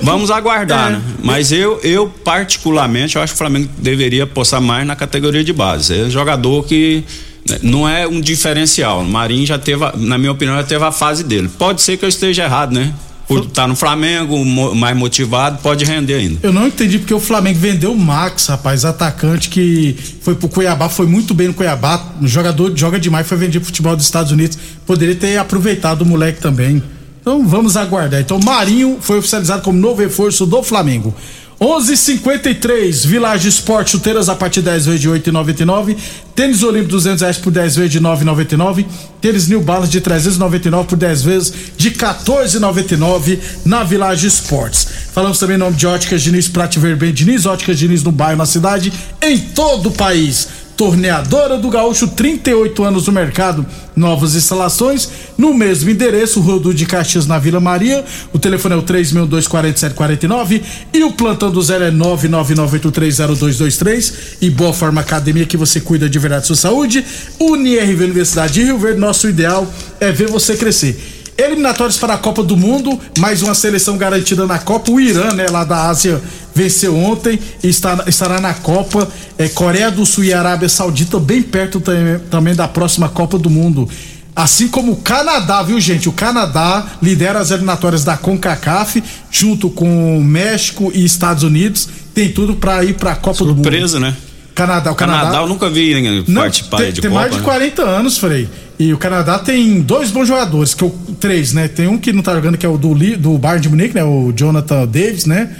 Vamos 0.02 0.32
aguardar, 0.32 0.88
é, 0.88 0.90
né? 0.94 1.02
Mas 1.22 1.52
eu, 1.52 1.78
eu, 1.84 2.08
particularmente, 2.24 3.14
eu 3.16 3.22
acho 3.22 3.32
que 3.32 3.36
o 3.36 3.38
Flamengo 3.38 3.68
deveria 3.78 4.24
apostar 4.24 4.60
mais 4.60 4.84
na 4.86 4.96
categoria 4.96 5.44
de 5.44 5.52
base. 5.52 5.98
É 6.00 6.04
um 6.04 6.10
jogador 6.10 6.64
que 6.64 7.04
né, 7.48 7.58
não 7.62 7.88
é 7.88 8.06
um 8.06 8.20
diferencial. 8.20 9.00
O 9.02 9.04
Marinho 9.04 9.46
já 9.46 9.58
teve, 9.58 9.84
na 9.96 10.18
minha 10.18 10.32
opinião, 10.32 10.56
já 10.56 10.64
teve 10.64 10.84
a 10.84 10.90
fase 10.90 11.22
dele. 11.22 11.48
Pode 11.56 11.82
ser 11.82 11.96
que 11.96 12.04
eu 12.04 12.08
esteja 12.08 12.44
errado, 12.44 12.72
né? 12.74 12.92
Por 13.26 13.40
estar 13.40 13.62
tá 13.62 13.68
no 13.68 13.74
Flamengo, 13.74 14.44
mais 14.44 14.96
motivado, 14.96 15.58
pode 15.62 15.84
render 15.84 16.14
ainda. 16.14 16.38
Eu 16.42 16.52
não 16.52 16.66
entendi 16.66 16.98
porque 16.98 17.14
o 17.14 17.20
Flamengo 17.20 17.58
vendeu 17.58 17.92
o 17.92 17.98
Max, 17.98 18.46
rapaz, 18.46 18.84
atacante 18.84 19.48
que 19.48 19.96
foi 20.20 20.34
pro 20.34 20.48
Cuiabá, 20.48 20.88
foi 20.88 21.06
muito 21.06 21.34
bem 21.34 21.48
no 21.48 21.54
Cuiabá, 21.54 22.12
jogador 22.22 22.72
joga 22.76 22.98
demais, 22.98 23.26
foi 23.26 23.36
vendido 23.36 23.60
pro 23.60 23.66
futebol 23.66 23.96
dos 23.96 24.04
Estados 24.04 24.30
Unidos. 24.30 24.58
Poderia 24.86 25.14
ter 25.14 25.36
aproveitado 25.38 26.02
o 26.02 26.06
moleque 26.06 26.40
também. 26.40 26.82
Então 27.20 27.44
vamos 27.44 27.76
aguardar. 27.76 28.20
Então 28.20 28.38
Marinho 28.38 28.98
foi 29.00 29.18
oficializado 29.18 29.62
como 29.62 29.76
novo 29.76 30.00
reforço 30.00 30.46
do 30.46 30.62
Flamengo. 30.62 31.12
11:53 31.60 33.06
Village 33.06 33.48
Esporte 33.48 33.92
chuteiras 33.92 34.28
a 34.28 34.34
partir 34.34 34.60
de 34.60 34.66
10 34.66 34.86
vezes 34.86 35.00
de 35.00 35.08
8,99. 35.08 35.96
Tênis 36.34 36.62
Olímpico 36.62 36.90
200 36.90 37.22
reais 37.22 37.38
por 37.38 37.50
10 37.50 37.76
vezes 37.76 37.92
de 37.92 38.00
9,99. 38.00 38.84
Tênis 39.22 39.48
New 39.48 39.62
Balance 39.62 39.90
de 39.90 40.00
399 40.02 40.86
por 40.86 40.98
10 40.98 41.22
vezes 41.22 41.54
de 41.76 41.92
14,99 41.92 43.38
na 43.64 43.82
Village 43.82 44.26
Esportes. 44.26 44.86
Falamos 45.12 45.38
também 45.38 45.56
em 45.56 45.58
nome 45.58 45.76
de 45.76 45.86
Óticas 45.86 46.20
Diniz, 46.20 46.46
Prate 46.46 46.78
Ver 46.78 46.94
bem 46.94 47.12
Diniz, 47.12 47.46
Óticas 47.46 47.78
Diniz 47.78 48.02
no 48.02 48.12
bairro, 48.12 48.36
na 48.36 48.46
cidade, 48.46 48.92
em 49.22 49.38
todo 49.38 49.88
o 49.88 49.92
país. 49.92 50.65
Torneadora 50.76 51.56
do 51.56 51.70
Gaúcho, 51.70 52.08
38 52.08 52.84
anos 52.84 53.06
no 53.06 53.12
mercado, 53.12 53.64
novas 53.96 54.34
instalações, 54.34 55.08
no 55.38 55.54
mesmo 55.54 55.88
endereço, 55.88 56.40
Rodo 56.40 56.74
de 56.74 56.84
Caxias 56.84 57.26
na 57.26 57.38
Vila 57.38 57.60
Maria. 57.60 58.04
O 58.32 58.38
telefone 58.38 58.74
é 58.74 58.78
o 58.78 58.82
3624749 58.82 60.62
e 60.92 61.02
o 61.02 61.12
plantão 61.12 61.50
do 61.50 61.62
zero 61.62 61.84
é 61.84 61.90
999830223 61.90 64.36
e 64.42 64.50
Boa 64.50 64.74
Forma 64.74 65.00
Academia 65.00 65.46
que 65.46 65.56
você 65.56 65.80
cuida 65.80 66.10
de 66.10 66.18
verdade 66.18 66.42
da 66.42 66.48
sua 66.48 66.56
saúde. 66.56 67.02
UniRV 67.40 68.04
Universidade 68.04 68.52
de 68.52 68.64
Rio 68.64 68.76
Verde, 68.78 69.00
nosso 69.00 69.26
ideal 69.28 69.66
é 69.98 70.12
ver 70.12 70.28
você 70.28 70.54
crescer. 70.56 71.15
Eliminatórios 71.38 71.98
para 71.98 72.14
a 72.14 72.18
Copa 72.18 72.42
do 72.42 72.56
Mundo, 72.56 72.98
mais 73.18 73.42
uma 73.42 73.54
seleção 73.54 73.98
garantida 73.98 74.46
na 74.46 74.58
Copa. 74.58 74.90
O 74.90 74.98
Irã, 74.98 75.32
né, 75.34 75.46
lá 75.50 75.64
da 75.64 75.88
Ásia, 75.88 76.20
venceu 76.54 76.96
ontem 76.96 77.38
e 77.62 77.68
está, 77.68 78.04
estará 78.06 78.40
na 78.40 78.54
Copa. 78.54 79.06
É, 79.36 79.46
Coreia 79.48 79.90
do 79.90 80.06
Sul 80.06 80.24
e 80.24 80.32
Arábia 80.32 80.68
Saudita, 80.68 81.18
bem 81.18 81.42
perto 81.42 81.78
também, 81.78 82.18
também 82.30 82.54
da 82.54 82.66
próxima 82.66 83.08
Copa 83.10 83.38
do 83.38 83.50
Mundo. 83.50 83.86
Assim 84.34 84.68
como 84.68 84.92
o 84.92 84.96
Canadá, 84.96 85.62
viu, 85.62 85.78
gente? 85.78 86.08
O 86.08 86.12
Canadá 86.12 86.86
lidera 87.02 87.38
as 87.38 87.50
eliminatórias 87.50 88.02
da 88.02 88.16
CONCACAF, 88.16 89.02
junto 89.30 89.68
com 89.68 90.22
México 90.22 90.90
e 90.94 91.04
Estados 91.04 91.42
Unidos. 91.42 91.88
Tem 92.14 92.32
tudo 92.32 92.56
para 92.56 92.82
ir 92.82 92.94
para 92.94 93.12
a 93.12 93.16
Copa 93.16 93.38
Surpresa, 93.38 93.54
do 93.54 93.56
Mundo. 93.56 93.64
Surpresa, 93.64 94.00
né? 94.00 94.16
Canadá, 94.54 94.90
o 94.90 94.94
Canadá. 94.94 95.20
Canadá 95.20 95.38
eu 95.42 95.48
nunca 95.48 95.68
vi 95.68 96.00
né, 96.00 96.24
participar 96.34 96.78
tem, 96.78 96.92
de 96.92 97.02
tem 97.02 97.10
Copa. 97.10 97.20
mais 97.20 97.32
de 97.32 97.38
né? 97.40 97.44
40 97.44 97.82
anos, 97.82 98.16
Frei. 98.16 98.48
E 98.78 98.92
o 98.92 98.98
Canadá 98.98 99.38
tem 99.38 99.80
dois 99.80 100.10
bons 100.10 100.28
jogadores, 100.28 100.74
que 100.74 100.84
é 100.84 100.86
o 100.86 100.90
três, 101.18 101.52
né? 101.52 101.66
Tem 101.66 101.88
um 101.88 101.96
que 101.96 102.12
não 102.12 102.22
tá 102.22 102.34
jogando, 102.34 102.58
que 102.58 102.66
é 102.66 102.68
o 102.68 102.76
do, 102.76 102.94
do 103.16 103.38
Bayern 103.38 103.62
de 103.62 103.68
Munique, 103.68 103.94
né? 103.94 104.04
O 104.04 104.32
Jonathan 104.36 104.86
Davis, 104.86 105.24
né? 105.24 105.50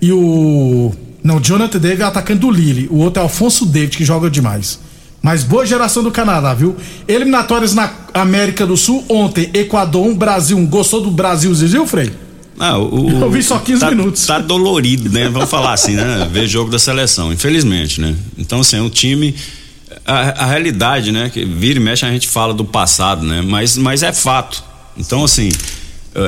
E 0.00 0.10
o. 0.10 0.92
Não, 1.22 1.36
o 1.36 1.40
Jonathan 1.40 1.78
Davis 1.78 2.00
é 2.00 2.04
o 2.04 2.08
atacante 2.08 2.40
do 2.40 2.50
Lille. 2.50 2.88
O 2.90 2.98
outro 2.98 3.20
é 3.20 3.22
o 3.22 3.26
Alfonso 3.26 3.66
David, 3.66 3.96
que 3.96 4.04
joga 4.04 4.30
demais. 4.30 4.78
Mas 5.22 5.44
boa 5.44 5.64
geração 5.64 6.02
do 6.02 6.10
Canadá, 6.10 6.52
viu? 6.52 6.74
Eliminatórias 7.06 7.74
na 7.74 7.92
América 8.12 8.66
do 8.66 8.76
Sul 8.76 9.04
ontem, 9.08 9.48
Equador 9.54 10.04
1, 10.06 10.16
Brasil 10.16 10.58
1. 10.58 10.66
Gostou 10.66 11.00
do 11.00 11.10
Brasil, 11.10 11.54
viu, 11.54 11.86
Frei? 11.86 12.10
Ah, 12.58 12.78
o, 12.78 13.08
Eu 13.08 13.30
vi 13.30 13.42
só 13.42 13.58
15 13.58 13.80
tá, 13.80 13.90
minutos. 13.90 14.26
Tá 14.26 14.38
dolorido, 14.38 15.10
né? 15.10 15.28
Vamos 15.28 15.48
falar 15.48 15.74
assim, 15.74 15.94
né? 15.94 16.28
Ver 16.30 16.46
jogo 16.48 16.70
da 16.70 16.78
seleção, 16.78 17.32
infelizmente, 17.32 18.00
né? 18.00 18.14
Então, 18.36 18.60
assim, 18.60 18.80
o 18.80 18.90
time. 18.90 19.34
A, 20.04 20.44
a, 20.44 20.46
realidade, 20.46 21.12
né? 21.12 21.30
Que 21.30 21.44
vira 21.44 21.78
e 21.78 21.82
mexe 21.82 22.04
a 22.04 22.10
gente 22.10 22.28
fala 22.28 22.52
do 22.52 22.64
passado, 22.64 23.24
né? 23.24 23.42
Mas, 23.42 23.76
mas 23.76 24.02
é 24.02 24.12
fato. 24.12 24.62
Então, 24.96 25.24
assim, 25.24 25.50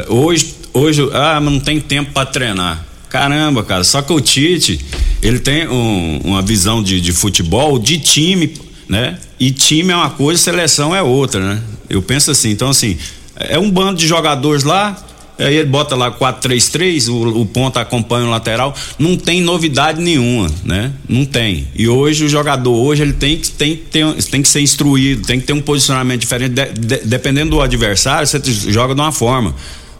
hoje, 0.08 0.54
hoje 0.72 1.08
ah, 1.12 1.40
não 1.40 1.58
tem 1.58 1.80
tempo 1.80 2.12
para 2.12 2.26
treinar. 2.26 2.84
Caramba, 3.08 3.62
cara, 3.62 3.84
só 3.84 4.02
que 4.02 4.12
o 4.12 4.20
Tite, 4.20 4.84
ele 5.22 5.38
tem 5.38 5.68
um, 5.68 6.20
uma 6.24 6.42
visão 6.42 6.82
de, 6.82 7.00
de 7.00 7.12
futebol, 7.12 7.78
de 7.78 7.98
time, 7.98 8.52
né? 8.88 9.18
E 9.38 9.52
time 9.52 9.92
é 9.92 9.96
uma 9.96 10.10
coisa, 10.10 10.40
seleção 10.40 10.94
é 10.94 11.02
outra, 11.02 11.40
né? 11.40 11.62
Eu 11.88 12.02
penso 12.02 12.30
assim, 12.30 12.50
então 12.50 12.70
assim, 12.70 12.98
é 13.36 13.58
um 13.58 13.70
bando 13.70 13.98
de 13.98 14.06
jogadores 14.06 14.64
lá, 14.64 14.96
Aí 15.38 15.56
ele 15.56 15.68
bota 15.68 15.96
lá 15.96 16.12
4-3-3, 16.12 17.08
o, 17.08 17.40
o 17.40 17.46
ponta 17.46 17.80
acompanha 17.80 18.26
o 18.26 18.30
lateral. 18.30 18.74
Não 18.98 19.16
tem 19.16 19.40
novidade 19.40 20.00
nenhuma, 20.00 20.48
né? 20.64 20.92
Não 21.08 21.24
tem. 21.24 21.66
E 21.74 21.88
hoje 21.88 22.24
o 22.24 22.28
jogador, 22.28 22.72
hoje 22.72 23.02
ele 23.02 23.14
tem 23.14 23.36
que, 23.36 23.50
tem, 23.50 23.76
tem, 23.76 24.12
tem 24.14 24.42
que 24.42 24.48
ser 24.48 24.60
instruído, 24.60 25.26
tem 25.26 25.40
que 25.40 25.46
ter 25.46 25.52
um 25.52 25.60
posicionamento 25.60 26.20
diferente. 26.20 26.52
De, 26.52 26.66
de, 26.72 26.96
dependendo 27.06 27.50
do 27.50 27.60
adversário, 27.60 28.26
você 28.26 28.40
joga 28.70 28.94
de 28.94 29.00
uma 29.00 29.12
forma. 29.12 29.54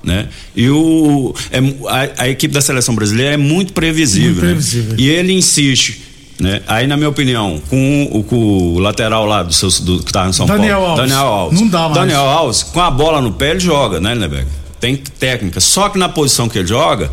Né? 0.05 0.29
E 0.55 0.69
o, 0.69 1.35
é, 1.51 1.59
a, 1.89 2.25
a, 2.25 2.29
equipe 2.29 2.53
da 2.53 2.61
seleção 2.61 2.95
brasileira 2.95 3.35
é 3.35 3.39
muito 3.39 3.73
previsível. 3.73 4.31
Muito 4.31 4.41
previsível. 4.41 4.91
Né? 4.91 4.97
E 4.99 5.09
ele 5.09 5.33
insiste. 5.33 6.03
Né? 6.39 6.63
Aí, 6.67 6.87
na 6.87 6.97
minha 6.97 7.09
opinião, 7.09 7.61
com 7.71 8.09
o, 8.13 8.23
com 8.23 8.37
o 8.37 8.79
lateral 8.79 9.25
lá 9.25 9.43
do, 9.43 9.53
seu, 9.53 9.71
do 9.83 10.01
que 10.03 10.13
tá 10.13 10.27
no 10.27 10.33
São 10.33 10.47
Daniel 10.47 10.81
Paulo. 10.81 10.91
Alves. 10.91 11.11
Daniel 11.11 11.27
Alves. 11.27 11.61
Não 11.61 11.69
dá 11.69 11.81
mais. 11.81 11.95
Daniel 11.95 12.29
Alves, 12.29 12.63
com 12.63 12.81
a 12.81 12.91
bola 12.91 13.21
no 13.21 13.33
pé, 13.33 13.53
ele 13.53 13.61
joga, 13.61 13.99
né, 13.99 14.15
Lindeberg? 14.15 14.47
Tem 14.85 14.97
técnica. 14.97 15.61
Só 15.61 15.89
que 15.89 15.99
na 15.99 16.11
posição 16.11 16.47
que 16.47 16.59
ele 16.59 16.69
joga, 16.69 17.11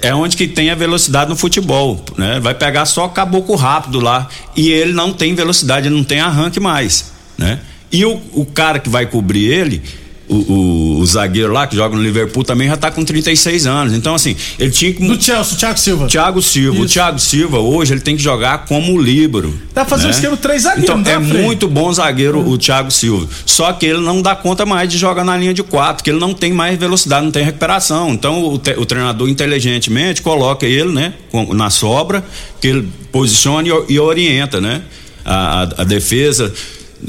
é 0.00 0.14
onde 0.14 0.36
que 0.36 0.46
tem 0.46 0.70
a 0.70 0.76
velocidade 0.76 1.28
no 1.28 1.34
futebol, 1.34 2.00
né? 2.16 2.38
Vai 2.38 2.54
pegar 2.54 2.86
só 2.86 3.08
caboclo 3.08 3.56
rápido 3.56 3.98
lá 3.98 4.28
e 4.54 4.70
ele 4.70 4.92
não 4.92 5.12
tem 5.12 5.34
velocidade, 5.34 5.88
ele 5.88 5.96
não 5.96 6.04
tem 6.04 6.20
arranque 6.20 6.60
mais, 6.60 7.10
né? 7.36 7.58
E 7.90 8.04
o, 8.04 8.22
o 8.32 8.46
cara 8.46 8.78
que 8.78 8.88
vai 8.88 9.06
cobrir 9.06 9.46
ele, 9.46 9.82
o, 10.28 10.36
o, 10.36 10.98
o, 11.00 11.06
zagueiro 11.06 11.52
lá 11.52 11.66
que 11.66 11.74
joga 11.74 11.96
no 11.96 12.02
Liverpool 12.02 12.44
também 12.44 12.68
já 12.68 12.76
tá 12.76 12.90
com 12.90 13.04
36 13.04 13.66
anos. 13.66 13.94
Então, 13.94 14.14
assim, 14.14 14.36
ele 14.58 14.70
tinha 14.70 14.92
que. 14.92 15.06
Do 15.06 15.20
Chelsea, 15.20 15.56
Thiago 15.56 15.78
Silva. 15.78 16.06
Thiago 16.06 16.42
Silva. 16.42 16.76
Isso. 16.76 16.84
O 16.84 16.88
Thiago 16.88 17.18
Silva, 17.18 17.58
hoje, 17.58 17.94
ele 17.94 18.00
tem 18.00 18.16
que 18.16 18.22
jogar 18.22 18.66
como 18.66 19.00
líbero. 19.00 19.58
Dá 19.74 19.84
pra 19.84 19.90
fazer 19.90 20.04
né? 20.04 20.08
um 20.08 20.12
esquema 20.12 20.36
três 20.36 20.62
zagueiros, 20.62 21.00
Então, 21.00 21.12
é 21.12 21.18
muito 21.18 21.66
bom 21.66 21.92
zagueiro 21.92 22.46
o 22.46 22.58
Thiago 22.58 22.90
Silva. 22.90 23.26
Só 23.46 23.72
que 23.72 23.86
ele 23.86 24.00
não 24.00 24.20
dá 24.20 24.36
conta 24.36 24.66
mais 24.66 24.88
de 24.88 24.98
jogar 24.98 25.24
na 25.24 25.36
linha 25.36 25.54
de 25.54 25.62
quatro, 25.62 26.04
que 26.04 26.10
ele 26.10 26.18
não 26.18 26.34
tem 26.34 26.52
mais 26.52 26.78
velocidade, 26.78 27.24
não 27.24 27.32
tem 27.32 27.44
recuperação. 27.44 28.10
Então, 28.10 28.44
o, 28.44 28.58
te, 28.58 28.72
o 28.72 28.84
treinador 28.84 29.28
inteligentemente 29.28 30.20
coloca 30.20 30.66
ele, 30.66 30.92
né, 30.92 31.14
na 31.54 31.70
sobra, 31.70 32.22
que 32.60 32.68
ele 32.68 32.88
posiciona 33.10 33.66
e, 33.66 33.94
e 33.94 33.98
orienta, 33.98 34.60
né, 34.60 34.82
a, 35.24 35.62
a, 35.62 35.62
a 35.62 35.84
defesa 35.84 36.52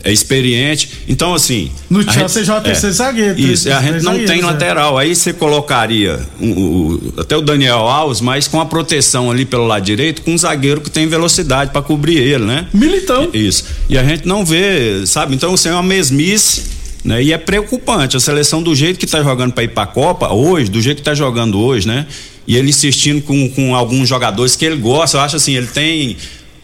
é 0.03 0.11
experiente. 0.11 0.89
Então, 1.07 1.33
assim. 1.33 1.71
No 1.89 2.01
Chelsea 2.03 2.43
joga 2.43 2.61
terceiro 2.61 2.95
zagueiro. 2.95 3.39
Isso, 3.39 3.63
três- 3.63 3.77
a 3.77 3.81
gente 3.81 4.03
não 4.03 4.13
tem 4.13 4.19
zagueiros, 4.27 4.43
é. 4.43 4.51
lateral. 4.51 4.97
Aí 4.97 5.15
você 5.15 5.33
colocaria 5.33 6.19
o- 6.39 6.45
o- 6.45 7.13
até 7.17 7.35
o 7.35 7.41
Daniel 7.41 7.79
Alves, 7.79 8.21
mas 8.21 8.47
com 8.47 8.59
a 8.61 8.65
proteção 8.65 9.29
ali 9.31 9.45
pelo 9.45 9.65
lado 9.67 9.83
direito, 9.83 10.21
com 10.21 10.33
um 10.33 10.37
zagueiro 10.37 10.81
que 10.81 10.89
tem 10.91 11.07
velocidade 11.07 11.71
para 11.71 11.81
cobrir 11.81 12.17
ele, 12.17 12.45
né? 12.45 12.67
Militão. 12.73 13.29
Isso. 13.33 13.65
E 13.89 13.97
a 13.97 14.03
gente 14.03 14.27
não 14.27 14.45
vê, 14.45 15.05
sabe? 15.05 15.35
Então, 15.35 15.53
assim, 15.53 15.69
é 15.69 15.73
uma 15.73 15.83
mesmice. 15.83 16.79
Né? 17.01 17.23
E 17.23 17.31
é 17.31 17.37
preocupante 17.37 18.17
a 18.17 18.19
seleção 18.19 18.61
do 18.61 18.75
jeito 18.75 18.99
que 18.99 19.07
tá 19.07 19.23
jogando 19.23 19.53
para 19.53 19.63
ir 19.63 19.69
para 19.69 19.83
a 19.83 19.87
Copa 19.87 20.33
hoje, 20.33 20.69
do 20.69 20.81
jeito 20.81 20.97
que 20.97 21.03
tá 21.03 21.15
jogando 21.15 21.57
hoje, 21.57 21.87
né? 21.87 22.05
E 22.45 22.57
ele 22.57 22.69
insistindo 22.69 23.21
com, 23.21 23.49
com 23.51 23.73
alguns 23.73 24.09
jogadores 24.09 24.57
que 24.57 24.65
ele 24.65 24.75
gosta, 24.75 25.15
eu 25.15 25.21
acho 25.21 25.37
assim, 25.37 25.55
ele 25.55 25.67
tem 25.67 26.17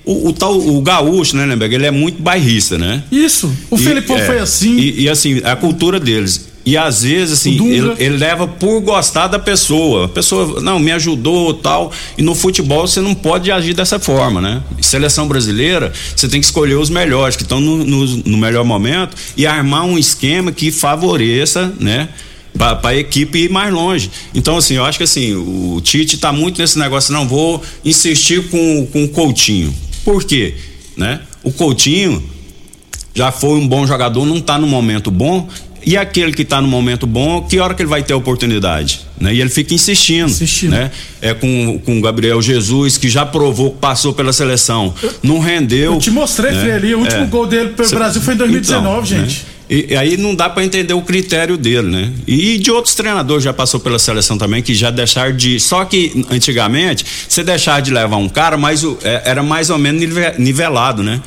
o, 0.05 0.29
o 0.29 0.33
tal 0.33 0.57
o 0.57 0.81
gaúcho, 0.81 1.35
né, 1.35 1.45
Lemberg? 1.45 1.75
Ele 1.75 1.85
é 1.85 1.91
muito 1.91 2.21
bairrista, 2.21 2.77
né? 2.77 3.03
Isso. 3.11 3.51
O 3.69 3.75
E, 3.75 3.79
Felipão 3.79 4.17
é, 4.17 4.25
foi 4.25 4.39
assim. 4.39 4.77
E, 4.77 5.01
e, 5.03 5.09
assim, 5.09 5.41
a 5.43 5.55
cultura 5.55 5.99
deles. 5.99 6.53
E 6.65 6.75
às 6.75 7.03
vezes, 7.03 7.39
assim, 7.39 7.63
ele, 7.69 7.93
ele 7.99 8.17
leva 8.17 8.47
por 8.47 8.81
gostar 8.81 9.27
da 9.27 9.37
pessoa. 9.37 10.05
A 10.05 10.07
pessoa, 10.07 10.59
não, 10.61 10.79
me 10.79 10.91
ajudou 10.91 11.53
tal. 11.53 11.91
E 12.17 12.23
no 12.23 12.33
futebol 12.33 12.87
você 12.87 12.99
não 12.99 13.13
pode 13.13 13.51
agir 13.51 13.75
dessa 13.75 13.99
forma, 13.99 14.41
né? 14.41 14.63
Seleção 14.81 15.27
brasileira, 15.27 15.93
você 16.15 16.27
tem 16.27 16.39
que 16.39 16.45
escolher 16.47 16.75
os 16.75 16.89
melhores, 16.89 17.35
que 17.35 17.43
estão 17.43 17.59
no, 17.61 17.83
no, 17.83 18.05
no 18.05 18.37
melhor 18.37 18.65
momento, 18.65 19.15
e 19.37 19.45
armar 19.45 19.85
um 19.85 19.97
esquema 19.97 20.51
que 20.51 20.71
favoreça, 20.71 21.71
né? 21.79 22.09
para 22.57 22.79
a 22.89 22.95
equipe 22.95 23.37
ir 23.37 23.49
mais 23.49 23.71
longe. 23.73 24.09
Então, 24.33 24.57
assim, 24.57 24.75
eu 24.75 24.85
acho 24.85 24.97
que 24.97 25.03
assim, 25.03 25.35
o 25.35 25.81
Tite 25.83 26.15
está 26.15 26.31
muito 26.31 26.61
nesse 26.61 26.79
negócio, 26.79 27.13
não 27.13 27.27
vou 27.27 27.61
insistir 27.83 28.49
com, 28.49 28.87
com 28.91 29.03
o 29.03 29.09
Coutinho. 29.09 29.73
Por 30.05 30.23
quê? 30.23 30.53
Né? 30.95 31.19
O 31.43 31.51
Coutinho 31.51 32.23
já 33.13 33.31
foi 33.31 33.57
um 33.59 33.67
bom 33.67 33.85
jogador, 33.85 34.25
não 34.25 34.37
está 34.37 34.57
no 34.57 34.67
momento 34.67 35.11
bom. 35.11 35.49
E 35.87 35.95
aquele 35.95 36.31
que 36.33 36.41
está 36.41 36.59
no 36.61 36.67
momento 36.67 37.05
bom, 37.05 37.43
que 37.43 37.59
hora 37.59 37.75
que 37.75 37.81
ele 37.83 37.89
vai 37.89 38.01
ter 38.01 38.13
a 38.13 38.17
oportunidade? 38.17 39.01
Né? 39.19 39.35
E 39.35 39.39
ele 39.41 39.51
fica 39.51 39.71
insistindo. 39.73 40.29
Insistindo. 40.31 40.71
Né? 40.71 40.89
É 41.21 41.31
com, 41.35 41.79
com 41.85 41.99
o 41.99 42.01
Gabriel 42.01 42.41
Jesus, 42.41 42.97
que 42.97 43.07
já 43.07 43.23
provou 43.23 43.69
que 43.71 43.77
passou 43.77 44.11
pela 44.11 44.33
seleção. 44.33 44.93
Não 45.21 45.37
rendeu. 45.39 45.93
Eu 45.93 45.99
te 45.99 46.09
mostrei, 46.09 46.51
né? 46.53 46.59
Frei, 46.61 46.71
ali. 46.73 46.95
O 46.95 46.99
último 47.01 47.21
É. 47.23 47.25
gol 47.27 47.45
dele 47.45 47.69
pelo 47.69 47.87
Cê- 47.87 47.95
Brasil 47.95 48.19
foi 48.21 48.33
em 48.33 48.37
2019, 48.37 48.95
então, 48.95 49.05
gente. 49.05 49.39
né? 49.43 49.45
E, 49.69 49.88
e 49.93 49.95
aí 49.95 50.17
não 50.17 50.36
dá 50.36 50.49
para 50.49 50.63
entender 50.63 50.93
o 50.93 51.01
critério 51.01 51.58
dele, 51.58 51.89
né? 51.89 52.13
E 52.28 52.58
de 52.58 52.71
outros 52.71 52.93
treinadores 52.93 53.43
já 53.43 53.54
passou 53.54 53.80
pela 53.80 53.97
seleção 53.97 54.38
também 54.38 54.62
que 54.62 54.73
já 54.73 54.91
deixaram 54.91 55.36
de. 55.36 55.60
Só 55.60 55.84
que 55.86 56.25
antigamente 56.30 57.06
você 57.28 57.43
deixar 57.43 57.82
de 57.82 57.91
levar 57.91 58.17
um 58.17 58.30
cara, 58.30 58.58
mas 58.58 58.84
o, 58.84 58.97
é, 59.04 59.23
era 59.25 59.41
mais 59.41 59.69
ou 59.69 59.78
menos 59.78 60.01
nivelado, 60.38 61.01
né? 61.01 61.21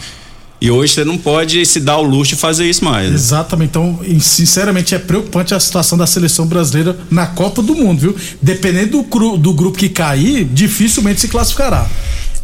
E 0.61 0.71
hoje 0.71 0.95
você 0.95 1.05
não 1.05 1.17
pode 1.17 1.65
se 1.65 1.79
dar 1.79 1.99
o 1.99 2.03
luxo 2.03 2.35
de 2.35 2.41
fazer 2.41 2.69
isso 2.69 2.85
mais. 2.85 3.09
Né? 3.09 3.15
Exatamente. 3.15 3.71
Então, 3.71 4.01
sinceramente, 4.21 4.93
é 4.93 4.99
preocupante 4.99 5.55
a 5.55 5.61
situação 5.61 5.97
da 5.97 6.07
seleção 6.07 6.47
brasileira 6.47 6.99
na 7.11 7.27
Copa 7.27 7.63
do 7.63 7.77
Mundo, 7.77 8.01
viu? 8.01 8.17
Dependendo 8.43 9.03
do, 9.03 9.37
do 9.37 9.53
grupo 9.53 9.79
que 9.79 9.89
cair, 9.89 10.45
dificilmente 10.45 11.21
se 11.21 11.29
classificará. 11.29 11.89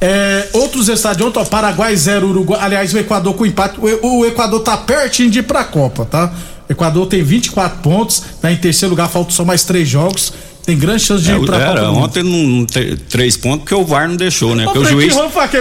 É, 0.06 0.48
outros 0.52 0.90
estádios, 0.90 1.26
ontem, 1.26 1.38
ó, 1.38 1.46
Paraguai 1.46 1.96
0, 1.96 2.28
Uruguai. 2.28 2.60
Aliás, 2.62 2.92
o 2.92 2.98
Equador 2.98 3.32
com 3.32 3.46
empate. 3.46 3.80
O, 3.80 4.18
o, 4.18 4.26
Equador 4.26 4.60
tá 4.60 4.76
pertinho 4.76 5.30
de 5.30 5.38
ir 5.38 5.44
pra 5.44 5.64
Copa, 5.64 6.04
tá? 6.04 6.30
O 6.68 6.72
Equador 6.72 7.06
tem 7.06 7.22
24 7.22 7.78
pontos, 7.78 8.22
tá 8.38 8.52
em 8.52 8.56
terceiro 8.58 8.90
lugar, 8.90 9.08
faltam 9.08 9.30
só 9.30 9.46
mais 9.46 9.64
três 9.64 9.88
jogos. 9.88 10.34
Tem 10.64 10.79
grande 10.79 11.03
chance 11.03 11.22
de 11.22 11.31
é, 11.31 11.37
ir 11.37 11.44
pra 11.44 11.59
era, 11.59 11.81
Copa 11.81 11.98
Ontem 11.98 12.22
não, 12.22 12.64
te, 12.64 12.96
três 13.09 13.37
pontos 13.37 13.61
porque 13.61 13.74
o 13.74 13.85
VAR 13.85 14.09
não 14.09 14.16
deixou, 14.16 14.55
né? 14.55 14.64
Porque 14.64 14.79
o 14.79 14.85
juiz, 14.85 15.14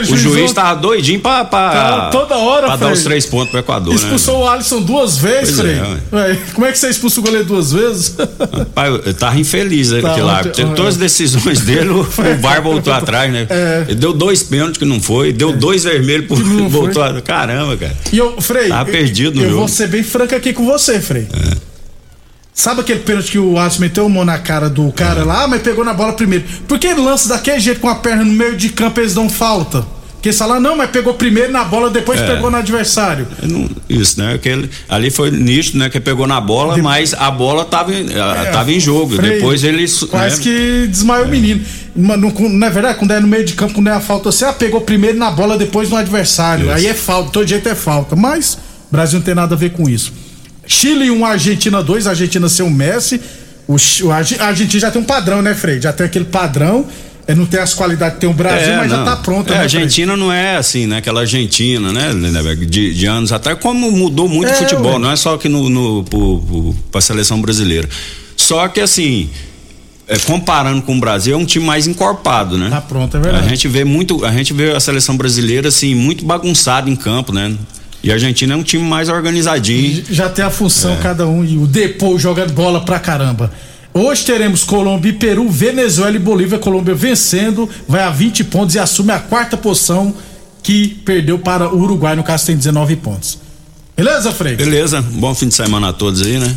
o 0.10 0.18
juiz 0.18 0.54
tava 0.54 0.80
doido 0.80 1.20
pra, 1.20 1.44
pra, 1.44 2.10
toda 2.10 2.38
hora, 2.38 2.68
pra 2.68 2.76
dar 2.78 2.94
os 2.94 3.04
três 3.04 3.26
pontos 3.26 3.50
pro 3.50 3.60
Equador, 3.60 3.94
Expulsou 3.94 4.40
né? 4.40 4.46
o 4.46 4.48
Alisson 4.48 4.82
duas 4.82 5.18
vezes, 5.18 5.60
Frei. 5.60 5.76
É, 5.76 6.38
Como 6.54 6.66
é 6.66 6.72
que 6.72 6.80
você 6.80 6.90
expulsa 6.90 7.20
o 7.20 7.24
goleiro 7.24 7.46
duas 7.46 7.74
vezes? 7.74 8.16
Rapaz, 8.18 9.06
eu 9.06 9.14
tava 9.14 9.38
infeliz 9.40 9.90
tá, 9.90 9.98
aquele 9.98 10.22
lá. 10.22 10.44
Todas 10.44 10.94
as 10.94 10.98
decisões 10.98 11.62
dele, 11.62 11.90
o 11.92 12.04
VAR 12.40 12.62
voltou 12.62 12.94
atrás, 12.94 13.32
né? 13.32 13.46
É. 13.50 13.86
Ele 13.90 13.96
deu 13.96 14.14
dois 14.14 14.42
pênaltis 14.44 14.78
que 14.78 14.86
não 14.86 15.02
foi, 15.02 15.34
deu 15.34 15.50
é. 15.50 15.54
dois 15.54 15.84
vermelhos 15.84 16.28
por 16.28 16.38
voltou. 16.70 17.04
Foi. 17.04 17.22
Caramba, 17.22 17.76
cara. 17.76 17.96
E 18.12 18.18
eu, 18.18 18.40
Frei, 18.42 18.70
tava 18.70 18.90
perdido 18.90 19.36
no 19.36 19.44
eu 19.44 19.50
jogo. 19.50 19.60
vou 19.60 19.68
ser 19.68 19.88
bem 19.88 20.04
franco 20.04 20.34
aqui 20.34 20.54
com 20.54 20.66
você, 20.66 21.02
Frei. 21.02 21.28
É. 21.34 21.73
Sabe 22.54 22.82
aquele 22.82 23.00
pênalti 23.00 23.32
que 23.32 23.40
o 23.40 23.58
Alisson 23.58 23.82
meteu 23.82 24.08
mão 24.08 24.24
na 24.24 24.38
cara 24.38 24.70
do 24.70 24.92
cara 24.92 25.22
é. 25.22 25.24
lá, 25.24 25.48
mas 25.48 25.62
pegou 25.62 25.84
na 25.84 25.94
bola 25.94 26.14
primeiro? 26.14 26.46
Por 26.68 26.78
que 26.78 26.88
ele 26.88 27.02
lança 27.02 27.28
daquele 27.28 27.60
jeito 27.60 27.80
com 27.80 27.90
a 27.90 27.96
perna 27.96 28.24
no 28.24 28.32
meio 28.32 28.56
de 28.56 28.70
campo 28.70 29.00
eles 29.00 29.16
dão 29.16 29.28
falta? 29.28 29.84
Porque 30.24 30.32
falam, 30.32 30.58
não, 30.58 30.78
mas 30.78 30.90
pegou 30.90 31.16
primeiro 31.16 31.52
na 31.52 31.66
bola, 31.66 31.90
depois 31.90 32.22
é. 32.22 32.26
pegou 32.26 32.50
no 32.50 32.56
adversário. 32.56 33.28
Não, 33.42 33.70
isso, 33.90 34.18
né? 34.22 34.36
Aquele, 34.36 34.70
ali 34.88 35.12
foi 35.12 35.30
nítido, 35.30 35.80
né? 35.80 35.90
Que 35.90 36.00
pegou 36.00 36.26
na 36.26 36.40
bola, 36.40 36.78
mas 36.78 37.14
a 37.14 37.30
bola 37.30 37.66
tava, 37.66 37.94
é, 37.94 38.46
tava 38.50 38.72
em 38.72 38.80
jogo. 38.80 39.18
Freio, 39.18 39.34
depois 39.34 39.66
ele. 39.66 39.86
Quase 40.10 40.38
né? 40.38 40.44
que 40.44 40.88
desmaiou 40.88 41.26
é. 41.26 41.28
o 41.28 41.30
menino. 41.30 41.66
Não, 41.94 42.16
não 42.18 42.68
é 42.68 42.70
verdade? 42.70 42.98
Quando 43.00 43.12
é 43.12 43.20
no 43.20 43.28
meio 43.28 43.44
de 43.44 43.52
campo, 43.52 43.74
quando 43.74 43.88
é 43.88 43.92
a 43.92 44.00
falta, 44.00 44.32
você 44.32 44.46
ah, 44.46 44.54
pegou 44.54 44.80
primeiro 44.80 45.18
na 45.18 45.30
bola, 45.30 45.58
depois 45.58 45.90
no 45.90 45.98
adversário. 45.98 46.68
Isso. 46.68 46.74
Aí 46.74 46.88
é 46.88 46.94
falta, 46.94 47.30
todo 47.30 47.46
jeito 47.46 47.68
é 47.68 47.76
falta. 47.76 48.16
Mas 48.16 48.54
o 48.54 48.94
Brasil 48.94 49.20
não 49.20 49.26
tem 49.26 49.36
nada 49.36 49.56
a 49.56 49.58
ver 49.58 49.72
com 49.72 49.90
isso. 49.90 50.14
Chile 50.66 51.12
1, 51.12 51.26
Argentina 51.26 51.84
2, 51.84 52.08
Argentina 52.08 52.50
sem 52.50 52.66
o 52.66 52.70
Messi. 52.70 53.20
O, 53.68 53.78
a 54.12 54.46
Argentina 54.46 54.80
já 54.80 54.92
tem 54.92 55.02
um 55.02 55.06
padrão, 55.06 55.42
né, 55.42 55.54
Frei? 55.54 55.80
Já 55.82 55.94
tem 55.94 56.06
aquele 56.06 56.26
padrão. 56.26 56.86
É, 57.26 57.34
não 57.34 57.46
tem 57.46 57.60
as 57.60 57.74
qualidades 57.74 58.16
que 58.16 58.22
tem 58.22 58.30
o 58.30 58.34
Brasil, 58.34 58.74
é, 58.74 58.78
mas 58.78 58.92
não. 58.92 58.98
já 58.98 59.06
tá 59.06 59.16
pronto. 59.16 59.48
É, 59.50 59.56
né, 59.56 59.60
a 59.60 59.64
Argentina 59.64 60.18
não 60.18 60.32
é 60.32 60.58
assim, 60.58 60.86
né? 60.88 60.98
Aquela 60.98 61.22
Argentina, 61.22 61.94
né, 61.94 62.12
de, 62.68 62.94
de 62.94 63.06
anos 63.06 63.32
atrás, 63.32 63.58
como 63.62 63.90
mudou 63.92 64.28
muito 64.28 64.50
é, 64.50 64.54
o 64.54 64.58
futebol, 64.58 64.94
ué. 64.94 65.00
não 65.00 65.10
é 65.10 65.16
só 65.16 65.36
aqui 65.36 65.48
no, 65.48 65.70
no 65.70 66.04
pro, 66.04 66.40
pro, 66.40 66.76
pra 66.92 67.00
seleção 67.00 67.40
brasileira. 67.40 67.88
Só 68.36 68.68
que 68.68 68.82
assim, 68.82 69.30
é, 70.06 70.18
comparando 70.20 70.82
com 70.82 70.98
o 70.98 71.00
Brasil, 71.00 71.34
é 71.34 71.38
um 71.38 71.46
time 71.46 71.66
mais 71.66 71.88
encorpado, 71.88 72.58
né? 72.58 72.70
Tá 72.70 72.82
pronto, 72.82 73.16
é 73.16 73.20
verdade. 73.22 73.46
A 73.46 73.50
gente 73.50 73.70
vê 73.70 73.86
muito, 73.86 74.26
a 74.26 74.32
gente 74.32 74.52
vê 74.52 74.72
a 74.72 74.80
seleção 74.80 75.16
brasileira 75.16 75.70
assim, 75.70 75.96
muito 75.96 76.26
bagunçada 76.26 76.90
em 76.90 76.96
campo, 76.96 77.32
né? 77.32 77.56
E 78.04 78.12
a 78.12 78.16
Argentina 78.16 78.54
é 78.54 78.58
um 78.58 78.64
time 78.64 78.84
mais 78.84 79.08
organizadinho. 79.08 80.04
Já 80.10 80.28
tem 80.28 80.44
a 80.44 80.50
função 80.50 80.92
é. 80.92 80.98
cada 80.98 81.26
um 81.26 81.46
e 81.46 81.58
o 81.58 81.66
Depou 81.66 82.20
joga 82.20 82.46
bola 82.46 82.84
pra 82.84 83.00
caramba. 83.00 83.50
Hoje 83.94 84.26
teremos 84.26 84.64
Colômbia 84.64 85.10
e 85.10 85.14
Peru, 85.14 85.50
Venezuela 85.50 86.14
e 86.14 86.20
Bolívia. 86.20 86.60
Colômbia 86.60 86.94
vencendo, 86.94 87.70
vai 87.88 88.04
a 88.04 88.10
20 88.10 88.44
pontos 88.46 88.76
e 88.76 88.80
assume 88.80 89.12
a 89.12 89.20
quarta 89.20 89.56
posição 89.56 90.14
que 90.62 90.90
perdeu 91.06 91.40
para 91.40 91.74
o 91.74 91.80
Uruguai, 91.80 92.16
no 92.16 92.24
caso 92.24 92.46
tem 92.46 92.58
19 92.58 92.98
pontos. 92.98 93.40
Beleza, 93.96 94.32
Frei? 94.32 94.56
Beleza, 94.56 95.02
bom 95.02 95.34
fim 95.34 95.48
de 95.48 95.54
semana 95.54 95.90
a 95.90 95.94
todos 95.94 96.24
aí, 96.24 96.40
né? 96.40 96.54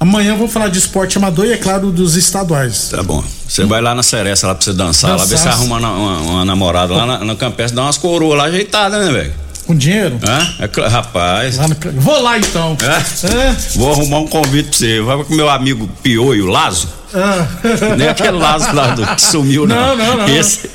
Amanhã 0.00 0.36
vou 0.36 0.48
falar 0.48 0.68
de 0.68 0.78
esporte 0.78 1.16
amador 1.16 1.46
e, 1.46 1.52
é 1.52 1.56
claro, 1.56 1.90
dos 1.90 2.16
estaduais. 2.16 2.88
Tá 2.90 3.02
bom. 3.02 3.24
Você 3.48 3.64
vai 3.64 3.80
lá 3.80 3.94
na 3.94 4.02
Seresta 4.02 4.48
lá 4.48 4.54
pra 4.54 4.64
você 4.64 4.72
dançar, 4.72 5.12
dançar. 5.12 5.18
lá 5.18 5.24
ver 5.24 5.38
se 5.38 5.48
arruma 5.48 5.78
uma, 5.78 5.90
uma, 5.92 6.18
uma 6.18 6.44
namorada 6.44 6.92
lá 6.92 7.06
na, 7.06 7.24
na 7.24 7.36
Campestre, 7.36 7.76
dá 7.76 7.82
umas 7.82 7.96
coroas 7.96 8.36
lá 8.36 8.44
ajeitadas, 8.44 9.06
né, 9.06 9.12
velho? 9.12 9.43
Com 9.66 9.74
dinheiro? 9.74 10.18
Hã? 10.26 10.46
É, 10.60 10.88
rapaz. 10.88 11.56
Lá 11.56 11.68
no... 11.68 11.76
Vou 12.00 12.20
lá 12.20 12.38
então. 12.38 12.76
É? 12.82 13.56
Vou 13.76 13.92
arrumar 13.92 14.20
um 14.20 14.26
convite 14.26 14.68
pra 14.68 14.78
você. 14.78 15.00
Vai 15.00 15.24
com 15.24 15.34
meu 15.34 15.48
amigo 15.48 15.88
Pioio, 16.02 16.46
Lazo. 16.46 16.88
Ah. 17.14 17.46
É 18.04 18.08
aquele 18.10 18.32
Lazo 18.32 18.74
lá 18.74 18.88
do, 18.88 19.06
que 19.06 19.22
sumiu, 19.22 19.66
não. 19.66 19.96
Não, 19.96 19.96
não, 19.96 20.16
não. 20.18 20.36
Esse, 20.36 20.68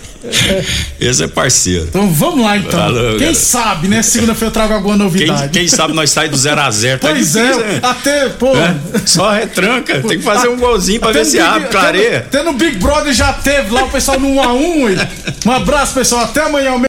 esse 1.00 1.24
é 1.24 1.28
parceiro. 1.28 1.86
Então 1.88 2.12
vamos 2.12 2.44
lá 2.44 2.58
então. 2.58 2.80
Falou, 2.80 3.18
quem 3.18 3.34
sabe, 3.34 3.88
né? 3.88 4.02
Segunda-feira 4.02 4.48
eu 4.48 4.54
trago 4.54 4.74
alguma 4.74 4.98
novidade. 4.98 5.42
Quem, 5.44 5.50
quem 5.50 5.68
sabe 5.68 5.94
nós 5.94 6.10
saímos 6.10 6.38
do 6.38 6.42
0 6.42 6.62
a 6.62 6.72
0 6.72 7.00
tá 7.00 7.08
Pois 7.10 7.36
é, 7.36 7.56
né? 7.56 7.80
até, 7.84 8.30
pô. 8.30 8.56
É, 8.56 8.76
só 9.06 9.32
retranca. 9.32 10.02
Tem 10.02 10.18
que 10.18 10.24
fazer 10.24 10.50
um 10.50 10.58
golzinho 10.58 11.00
pra 11.00 11.12
ver 11.12 11.26
se 11.26 11.38
Big, 11.38 11.44
abre, 11.44 11.68
clareia. 11.70 12.20
Até 12.20 12.42
no 12.42 12.54
Big 12.54 12.78
Brother 12.78 13.14
já 13.14 13.34
teve 13.34 13.72
lá 13.72 13.84
o 13.84 13.90
pessoal 13.90 14.20
no 14.20 14.28
1 14.30 14.44
a 14.44 14.54
1 14.54 14.98
Um 15.46 15.52
abraço, 15.52 15.94
pessoal. 15.94 16.24
Até 16.24 16.42
amanhã. 16.42 16.89